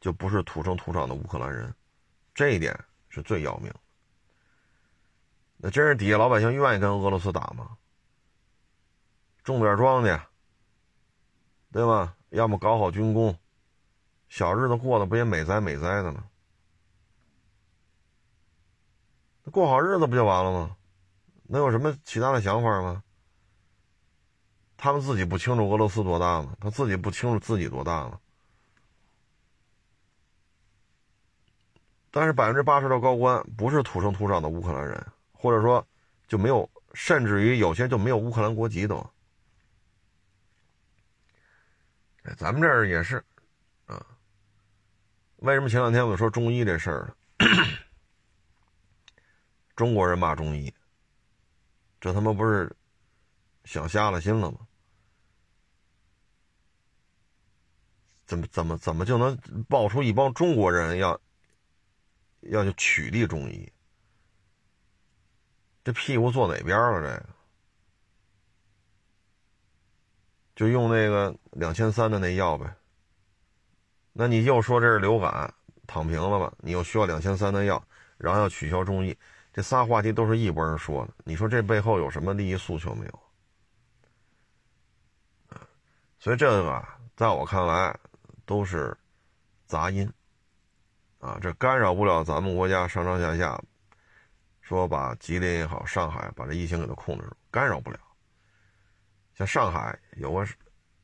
[0.00, 1.72] 就不是土生土长的乌克兰人，
[2.34, 2.76] 这一点
[3.08, 3.72] 是最要命。
[5.58, 7.76] 那真是底下老百姓愿意跟俄罗斯打吗？
[9.42, 10.20] 种点庄稼，
[11.72, 12.16] 对吧？
[12.30, 13.38] 要么搞好军工，
[14.28, 16.24] 小日子过得不也美哉美哉的吗？
[19.52, 20.76] 过好日子不就完了吗？
[21.44, 23.02] 能有什么其他的想法吗？
[24.76, 26.56] 他们自己不清楚俄罗斯多大吗？
[26.60, 28.20] 他自己不清楚自己多大吗？
[32.10, 35.06] 但是百分之八十的高官不是土生土长的乌克兰人，
[35.36, 35.86] 或者说
[36.26, 38.96] 就没有，甚至于有些就没有乌克兰国籍都。
[42.22, 43.22] 哎，咱们这儿也是，
[43.84, 44.04] 啊，
[45.36, 47.46] 为什么前两天我说中医这事儿呢？
[49.76, 50.72] 中国人骂中医，
[52.00, 52.74] 这他妈不是
[53.64, 54.58] 想瞎了心了吗？
[58.24, 59.36] 怎么怎么怎么就能
[59.68, 61.20] 爆出一帮中国人要
[62.40, 63.72] 要去取缔中医？
[65.86, 67.00] 这屁股坐哪边了？
[67.00, 67.26] 这个
[70.56, 72.74] 就用那个两千三的那药呗。
[74.12, 75.54] 那你又说这是流感，
[75.86, 76.52] 躺平了吧？
[76.58, 77.80] 你又需要两千三的药，
[78.18, 79.16] 然后要取消中医。
[79.52, 83.20] 这仨话题都是一拨人说的，你说这背后有什么利益诉求没有？
[86.18, 86.84] 所以这个，
[87.14, 87.96] 在我看来
[88.44, 88.92] 都是
[89.66, 90.12] 杂音
[91.20, 93.62] 啊，这干扰不了咱们国家上上下下，
[94.66, 98.00] 说把吉林也好，上海把这疫情给它控制住，干扰不了。
[99.32, 100.44] 像上海有个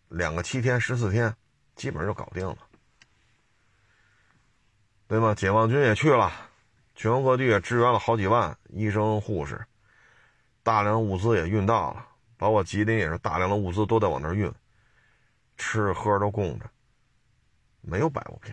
[0.09, 1.33] 两个七天、十四天，
[1.77, 2.59] 基本上就搞定了，
[5.07, 5.33] 对吗？
[5.33, 6.33] 解放军也去了。
[6.97, 9.65] 全国各地也支援了好几万医生护士，
[10.65, 12.05] 大量物资也运到了，
[12.37, 14.53] 包括吉林也是大量的物资都在往那运，
[15.57, 16.69] 吃喝都供着，
[17.81, 18.53] 没有摆不平，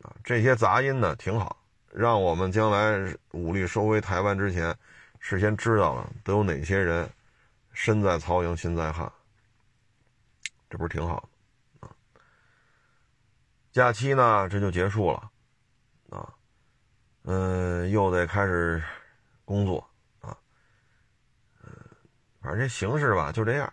[0.00, 1.59] 啊，这些杂音呢挺好，
[1.90, 4.76] 让我们将来武力收回台湾之前，
[5.18, 7.08] 事先知道了都有哪些人
[7.72, 9.10] 身在曹营心在汉，
[10.68, 11.28] 这不是挺好
[11.80, 11.90] 的啊？
[13.72, 15.30] 假期呢这就结束了，
[16.10, 16.32] 啊。
[17.24, 18.82] 嗯，又得开始
[19.44, 19.78] 工作
[20.20, 20.36] 啊。
[21.62, 21.70] 嗯，
[22.40, 23.72] 反正这形势吧，就这样。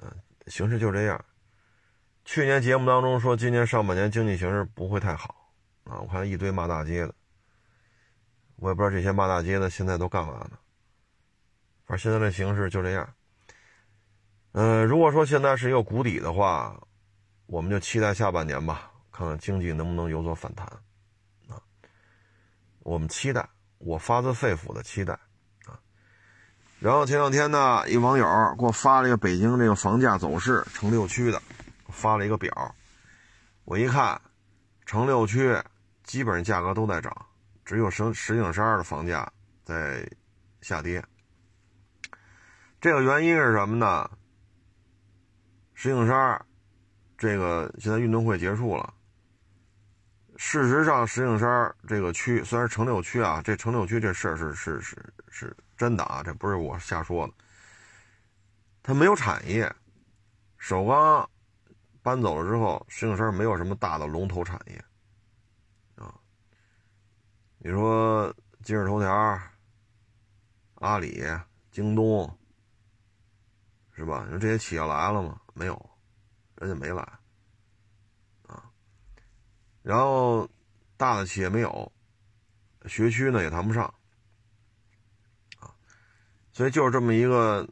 [0.00, 0.10] 嗯，
[0.46, 1.24] 形势就这样。
[2.24, 5.43] 去年节目当中说，今年上半年经济形势不会太好
[5.84, 6.00] 啊。
[6.00, 7.14] 我看一堆骂大街的，
[8.56, 10.58] 我也不知道这些骂大街的现在都干嘛呢。
[11.86, 13.14] 反正现在这形势就这样。
[14.52, 16.80] 嗯，如果说现在是一个谷底的话，
[17.46, 20.66] 我们就期待下半年吧，看看经济能不能有所反弹。
[21.48, 21.60] 啊
[22.80, 23.48] 我们期待，
[23.78, 25.14] 我发自肺腑的期待
[25.64, 25.80] 啊！
[26.78, 28.26] 然后前两天呢，一网友
[28.58, 31.40] 给我发了一个北京这个房价走势，城六区的，
[31.88, 32.74] 发了一个表。
[33.64, 34.20] 我一看，
[34.84, 35.56] 城六区
[36.04, 37.12] 基本上价格都在涨，
[37.64, 39.30] 只有石石景山的房价
[39.64, 40.08] 在
[40.60, 41.04] 下跌。
[42.80, 44.08] 这个原因是什么呢？
[45.72, 46.40] 石景山
[47.18, 48.94] 这个现在运动会结束了。
[50.36, 57.32] 事实上，石景山这个区虽然城六区啊，这城六区这事儿是是是是真的啊，这不是我瞎说的。
[58.82, 59.74] 它没有产业，
[60.58, 61.28] 首钢
[62.02, 64.84] 搬走了之后，石景山没有什么大的龙头产业。
[67.66, 68.30] 你说
[68.62, 69.40] 今日头条、
[70.74, 71.24] 阿里、
[71.70, 72.30] 京东，
[73.96, 74.22] 是吧？
[74.26, 75.40] 你说这些企业来了吗？
[75.54, 75.90] 没有，
[76.56, 77.00] 人家没来。
[78.46, 78.70] 啊
[79.82, 80.46] 然后，
[80.98, 81.90] 大的企业没有，
[82.84, 83.84] 学区呢也谈不上，
[85.58, 85.72] 啊，
[86.52, 87.66] 所以就是这么一个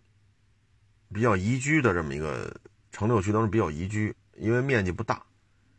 [1.12, 2.58] 比较宜居的这么一个
[2.92, 5.22] 城六区，当中比较宜居，因为面积不大，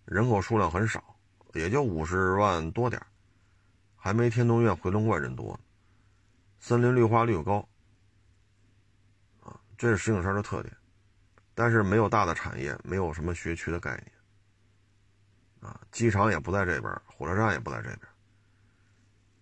[0.06, 1.04] 人口数量很少，
[1.56, 3.04] 也就五十万多点
[4.04, 5.58] 还没天通苑、回龙观人多，
[6.60, 7.66] 森林绿化率高，
[9.40, 10.76] 啊，这是石景山的特点，
[11.56, 14.12] 但是没有大的产业，没有什么学区的概念。
[15.62, 18.00] 啊，机场也不在这边，火车站也不在这边，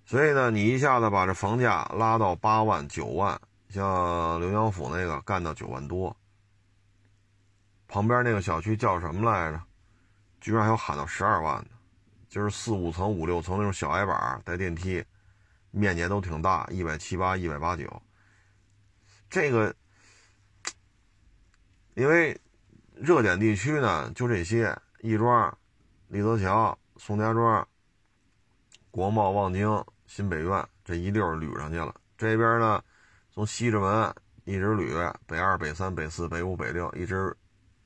[0.06, 6.16] 所以呢，你一下子把这房价拉到八万、九万，像浏阳府那个干到九万多，
[7.88, 9.60] 旁边那个小区叫什么来着？
[10.40, 11.72] 居然还有喊到十二万的，
[12.32, 15.04] 就是四五层、五六层那种小矮板带电梯，
[15.70, 18.02] 面积都挺大，一百七八、一百八九。
[19.30, 19.76] 这个，
[21.94, 22.40] 因为
[22.96, 25.56] 热点地区呢，就这些，亦庄。
[26.08, 27.66] 立泽桥、宋家庄、
[28.92, 31.94] 国贸、望京、新北苑这一溜捋上去了。
[32.18, 32.82] 这边呢，
[33.34, 34.14] 从西直门
[34.44, 37.36] 一直捋，北二、北三、北四、北五、北六，一直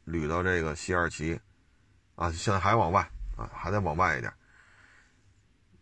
[0.06, 1.40] 捋到这个西二旗，
[2.16, 4.34] 啊，现在还往外啊，还得往外一点，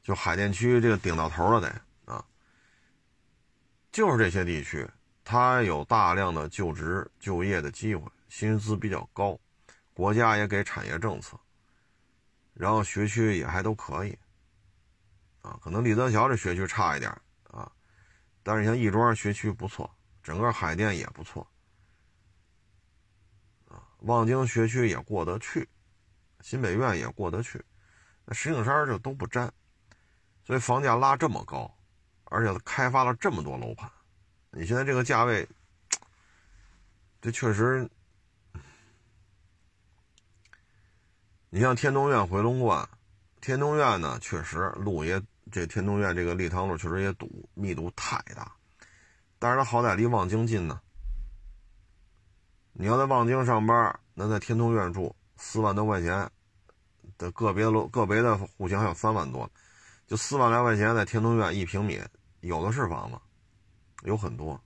[0.01, 1.67] 就海淀区这个顶到头了得
[2.05, 2.23] 啊。
[3.91, 4.89] 就是这些地区，
[5.23, 9.39] 它有大量的就职就业的机会，薪资比较高，
[9.93, 11.39] 国家也给产业政策。
[12.53, 14.17] 然后学区也还都可以，
[15.41, 17.11] 啊，可能立德桥这学区差一点
[17.49, 17.71] 啊，
[18.43, 19.89] 但是像亦庄学区不错，
[20.21, 21.47] 整个海淀也不错，
[24.01, 25.67] 望京学区也过得去，
[26.43, 27.59] 新北苑也过得去，
[28.25, 29.51] 那石景山就都不沾，
[30.45, 31.73] 所以房价拉这么高，
[32.25, 33.89] 而且开发了这么多楼盘，
[34.51, 35.47] 你现在这个价位，
[37.21, 37.89] 这确实，
[41.49, 42.87] 你像天通苑、回龙观，
[43.41, 45.19] 天通苑呢，确实路也。
[45.51, 48.55] 这天通苑这个立汤路确实也堵，密度太大，
[49.37, 50.81] 但是它好歹离望京近呢。
[52.71, 55.15] 你要在望京上班，那在天通苑住
[55.45, 56.27] 四万多块钱
[57.17, 59.47] 的个别楼个别的户型还有三万多，
[60.07, 62.01] 就四万来块钱在天通苑一平米，
[62.39, 63.19] 有的是房子，
[64.03, 64.59] 有很多，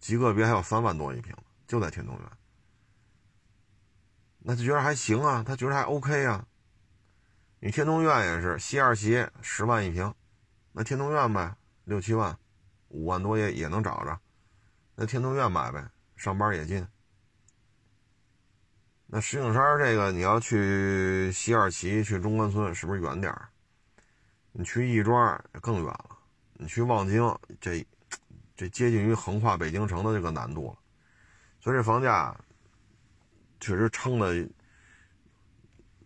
[0.00, 1.36] 极个别还有三万多一平，
[1.66, 2.24] 就在天通苑。
[4.38, 6.44] 那就觉得还行啊，他觉得还 OK 啊。
[7.60, 10.12] 你天通苑也是西二旗十万一平，
[10.72, 11.54] 那天通苑呗，
[11.84, 12.36] 六七万，
[12.88, 14.18] 五万多也也能找着，
[14.94, 15.86] 那天通苑买呗，
[16.16, 16.84] 上班也近。
[19.10, 23.48] 那石景山这个你要去西二旗去中关村是不是远点儿？
[24.52, 26.18] 你去亦庄更远了，
[26.52, 27.86] 你去望京这
[28.54, 30.78] 这接近于横跨北京城的这个难度了，
[31.58, 32.38] 所以这房价
[33.60, 34.48] 确实撑的。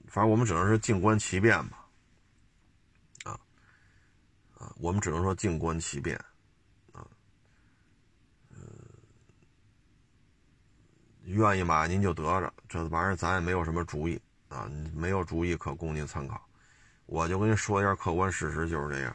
[0.06, 1.88] 反正我们只能是静观其变吧，
[3.24, 3.32] 啊，
[4.58, 6.14] 啊，我们只能说静观其变，
[6.92, 7.08] 啊，
[8.50, 8.60] 嗯，
[11.24, 16.40] 愿意买您就得着，这玩意儿咱也没有什么主意啊，没有主意可供您参考。
[17.06, 19.14] 我就跟您说一下客观事实就是这样。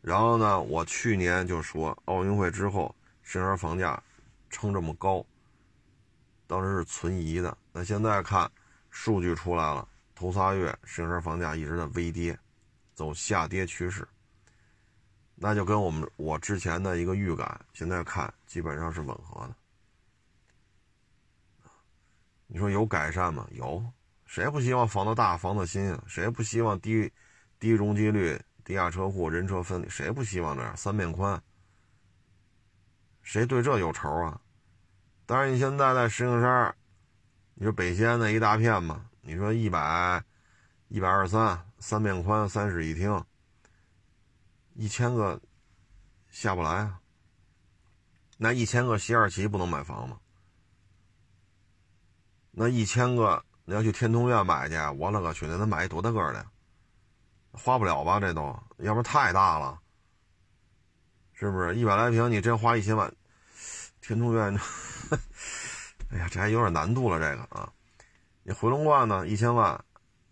[0.00, 4.00] 然后呢，我去年就说奥运会之后，石景山房价
[4.50, 5.24] 撑这么高，
[6.46, 7.56] 当时是存疑的。
[7.72, 8.50] 那现在看
[8.90, 9.88] 数据出来了。
[10.14, 12.38] 头仨月，石景山房价一直在微跌，
[12.94, 14.06] 走下跌趋势。
[15.34, 19.56] 那就跟我们我之前的一个预感，现在看基本上是吻合的。
[22.46, 23.46] 你说有改善吗？
[23.52, 23.84] 有，
[24.26, 26.04] 谁不希望房子大、房子新啊？
[26.06, 27.12] 谁不希望低
[27.58, 29.88] 低容积率、低价车库、人车分离？
[29.88, 30.76] 谁不希望这样？
[30.76, 31.42] 三面宽，
[33.22, 34.40] 谁对这有仇啊？
[35.26, 36.74] 但是你现在在石景山，
[37.54, 39.08] 你说北西安那一大片嘛？
[39.22, 40.22] 你说一百，
[40.88, 43.24] 一百二三，三面宽，三室一厅，
[44.74, 45.40] 一千个
[46.28, 47.00] 下不来啊。
[48.36, 50.20] 那一千个西二旗不能买房吗？
[52.56, 56.46] 那一千个你要去天通苑买去，我勒个去，那得买多大个的？
[57.50, 58.20] 花不了吧？
[58.20, 58.42] 这都，
[58.78, 59.80] 要不然太大了，
[61.32, 61.74] 是不是？
[61.74, 63.12] 一百来平，你真花一千万，
[64.00, 64.56] 天通苑，
[66.10, 67.72] 哎呀，这还有点难度了，这个啊。
[68.44, 69.26] 你回龙观呢？
[69.26, 69.84] 一千万，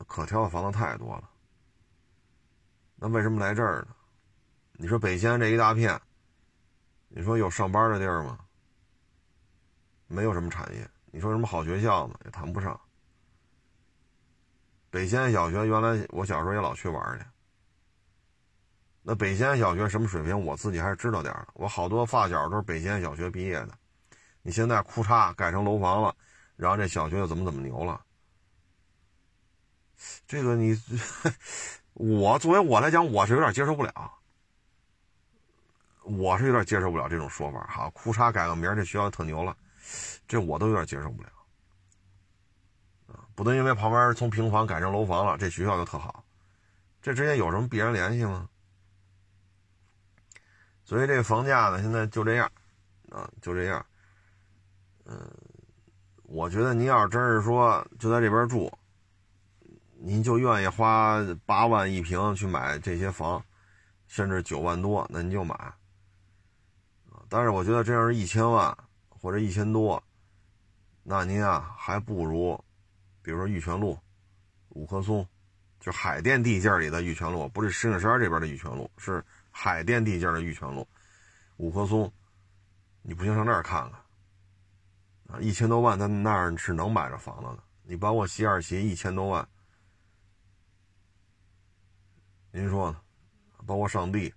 [0.07, 1.29] 可挑的房子太多了。
[2.97, 3.89] 那为什么来这儿呢？
[4.75, 6.01] 你说北安这一大片，
[7.09, 8.39] 你说有上班的地儿吗？
[10.07, 10.89] 没有什么产业。
[11.15, 12.19] 你说什么好学校呢？
[12.25, 12.81] 也谈不上。
[14.91, 17.25] 北仙小学原来我小时候也老去玩去。
[19.03, 20.39] 那北仙小学什么水平？
[20.45, 21.47] 我自己还是知道点儿。
[21.53, 23.79] 我好多发小都是北仙小学毕业的。
[24.41, 26.17] 你现在哭嚓改成楼房了。
[26.57, 28.01] 然后这小学又怎么怎么牛了？
[30.27, 30.75] 这个你，
[31.93, 34.13] 我作为我来讲，我是有点接受不了。
[36.05, 37.67] 我是有点接受不了这种说法。
[37.67, 39.57] 哈，裤衩改个名，这学校特牛了，
[40.33, 41.29] 这我都有点接受不了。
[43.09, 46.25] 啊，不能因为旁边从平房改成楼房了，这学校就特好，
[47.03, 48.49] 这之间有什么必然联系吗？
[50.85, 52.51] 所以这个房价呢，现在就这样，
[53.11, 53.85] 啊，就这样，
[55.05, 55.31] 嗯。
[56.23, 58.73] 我觉得您要是真是说就在这边住，
[59.99, 63.45] 您就愿意花八万一平去买这些房，
[64.07, 65.75] 甚至九万多，那您就买。
[67.29, 68.75] 但是我觉得这样是一千万
[69.11, 70.03] 或者一千多，
[71.03, 72.59] 那您啊还不如，
[73.23, 73.99] 比如说玉泉路、
[74.69, 75.27] 五棵松，
[75.81, 80.87] 就海淀地界里的玉泉路，不是石景山这边的玉泉路，是海淀地界的玉泉路，
[81.57, 82.11] 五棵松，
[83.03, 84.01] 你不行上那儿看看。
[85.29, 87.63] 啊，一千多万，在那儿是能买着房子的。
[87.85, 89.49] 你包括西二旗一千多万，
[92.51, 93.01] 您说呢？
[93.67, 94.33] 包括上地，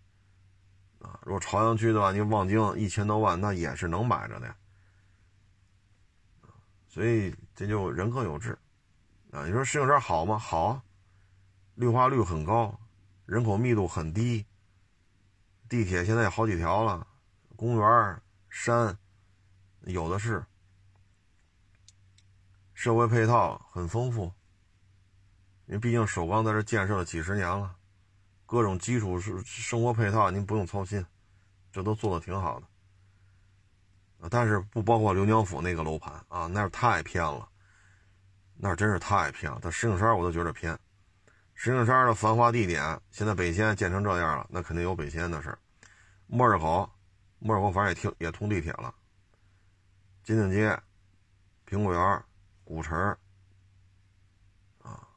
[0.99, 4.55] 啊，如果朝阳区的话，您望京一千多万，那也是能买着的呀。
[6.95, 8.57] 所以这就人各有志，
[9.31, 10.39] 啊，你说石景山好吗？
[10.39, 10.81] 好，
[11.73, 12.79] 绿化率很高，
[13.25, 14.45] 人口密度很低，
[15.67, 17.05] 地铁现在有好几条了，
[17.57, 18.97] 公园、山
[19.81, 20.41] 有的是。
[22.73, 24.31] 社会配套很丰富，
[25.65, 27.75] 因为毕竟首钢在这建设了几十年了，
[28.45, 31.05] 各种基础是生活配套，您不用操心，
[31.73, 32.67] 这都做的挺好的。
[34.29, 37.47] 但是不包括刘娘府那个楼盘啊，那是太偏了，
[38.55, 39.59] 那真是太偏了。
[39.61, 40.77] 它石景山我都觉得偏，
[41.53, 45.59] 石景山的繁华地点，现在北迁建成这样了，那肯定有北迁的事儿。
[46.27, 46.89] 莫尔口，
[47.39, 48.93] 莫尔口反正也通也通地铁了。
[50.23, 50.77] 金顶街、
[51.67, 52.23] 苹果园、
[52.63, 52.97] 古城
[54.81, 55.07] 啊，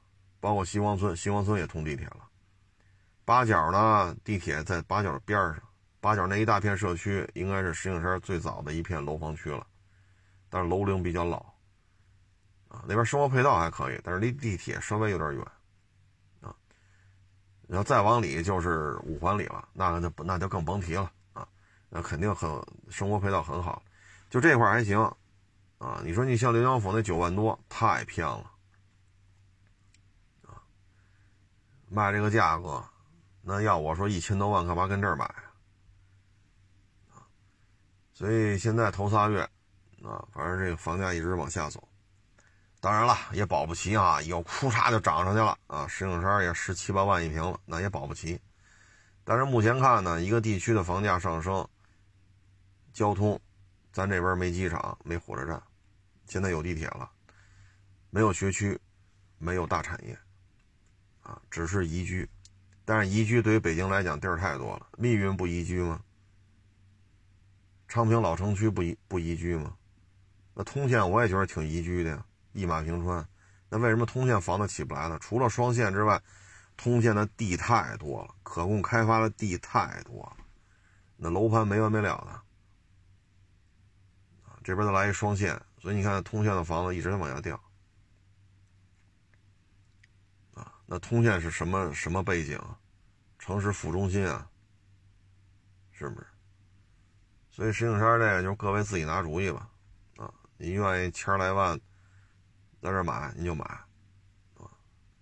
[0.40, 2.28] 包括西光村，西光村也通地铁了。
[3.24, 5.67] 八角呢，地铁在八角边上。
[6.00, 9.66] 八角那一大片社区应该是石景山最早的一片楼房区了，
[10.48, 11.38] 但是楼龄比较老，
[12.68, 15.44] 啊，那边生活配套还可以，但是离地铁稍微有点远，
[16.40, 16.54] 啊，
[17.66, 21.46] 然后再往里就是五环里了，那就那就更甭提了啊，
[21.88, 22.48] 那肯定很
[22.88, 23.82] 生活配套很好，
[24.30, 24.98] 就这块还行，
[25.78, 28.50] 啊，你说你像刘江府那九万多太偏了，
[30.46, 30.62] 啊，
[31.88, 32.84] 卖这个价格，
[33.42, 35.28] 那要我说一千多万干嘛跟这儿买？
[38.18, 39.42] 所以现在头仨月，
[40.02, 41.88] 啊，反正这个房价一直往下走。
[42.80, 45.86] 当然了，也保不齐啊，有哭嚓就涨上去了啊。
[45.86, 48.36] 石景山也十七八万一平了，那也保不齐。
[49.22, 51.64] 但是目前看呢，一个地区的房价上升，
[52.92, 53.40] 交通，
[53.92, 55.62] 咱这边没机场，没火车站，
[56.26, 57.08] 现在有地铁了，
[58.10, 58.76] 没有学区，
[59.38, 60.18] 没有大产业，
[61.22, 62.28] 啊，只是宜居。
[62.84, 66.00] 但是宜居对于北京来讲地儿太多了，密云不宜居吗？
[67.88, 69.74] 昌平老城区不宜不宜居吗？
[70.54, 73.26] 那通县我也觉得挺宜居的呀，一马平川。
[73.70, 75.18] 那为什么通县房子起不来呢？
[75.20, 76.20] 除了双线之外，
[76.76, 80.36] 通县的地太多了，可供开发的地太多了，
[81.16, 82.30] 那楼盘没完没了的。
[84.50, 87.58] 啊，这边再来一双线，所以你看通县的房子一直在往下掉。
[90.54, 92.60] 啊，那通县是什么什么背景？
[93.38, 94.50] 城市副中心啊，
[95.92, 96.26] 是不是？
[97.58, 99.68] 所以石景山这个就各位自己拿主意吧，
[100.16, 101.76] 啊，你愿意千来万
[102.80, 103.64] 在这买你就买，
[104.54, 104.70] 啊，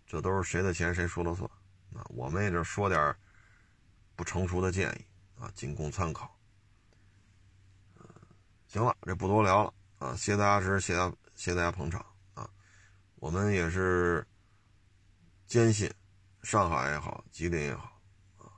[0.07, 1.51] 这都是谁的钱谁说了算，
[1.95, 3.17] 啊，我们也就说点
[4.15, 5.07] 不成熟的建议
[5.41, 6.31] 啊，仅供参考。
[8.69, 12.05] 行了，这不多聊了啊，谢谢大家支持，谢谢谢谢大家捧场
[12.35, 12.47] 啊，
[13.15, 14.23] 我们也是
[15.47, 15.91] 坚信
[16.43, 17.99] 上海也好，吉林也好，
[18.37, 18.53] 啊，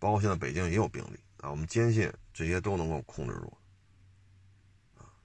[0.00, 2.12] 包括现在北京也有病例啊，我们坚信。
[2.40, 3.58] 这些都能够控制住，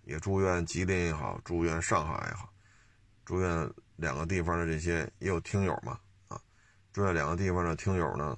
[0.03, 2.53] 也祝愿吉林也好，祝愿上海也好，
[3.23, 5.97] 祝愿两个地方的这些也有听友嘛，
[6.27, 6.37] 啊，
[6.91, 8.37] 祝愿两个地方的听友呢，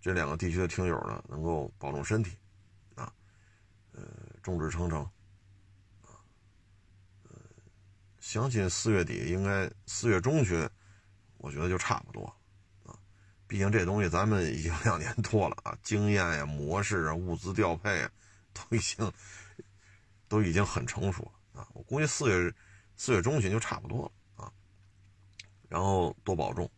[0.00, 2.38] 这两个地区的听友呢，能够保重身体，
[2.94, 3.12] 啊，
[3.90, 4.04] 呃，
[4.40, 5.02] 众志成城，
[6.02, 6.14] 啊，
[7.24, 7.34] 呃，
[8.20, 10.70] 相信四月底应该四月中旬，
[11.38, 12.32] 我觉得就差不多。
[13.52, 18.10] 毕竟这东西咱们已经两年多了啊，经验呀、模式啊、物资调配啊，
[18.54, 19.12] 都已经
[20.26, 21.68] 都已经很成熟了啊。
[21.74, 22.50] 我估计四月
[22.96, 24.50] 四月中旬就差不多了啊。
[25.68, 26.70] 然后多保重，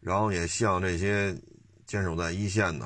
[0.00, 1.40] 然后也向这些
[1.86, 2.84] 坚守在一线的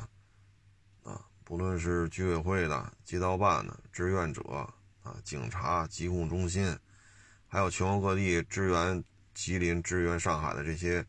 [1.01, 4.43] 啊，不论是居委会的、街道办的、志愿者
[5.01, 6.77] 啊、警察、疾控中心，
[7.47, 9.03] 还有全国各地支援
[9.33, 11.03] 吉林、支援上海的这些。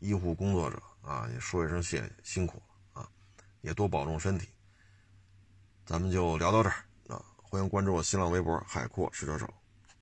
[0.00, 3.08] 医护工作者啊，也说一声谢谢，辛苦了啊，
[3.60, 4.48] 也多保重身体。
[5.84, 6.74] 咱们就聊到这儿
[7.08, 9.48] 啊，欢迎关注我新浪微博“海阔试车手”。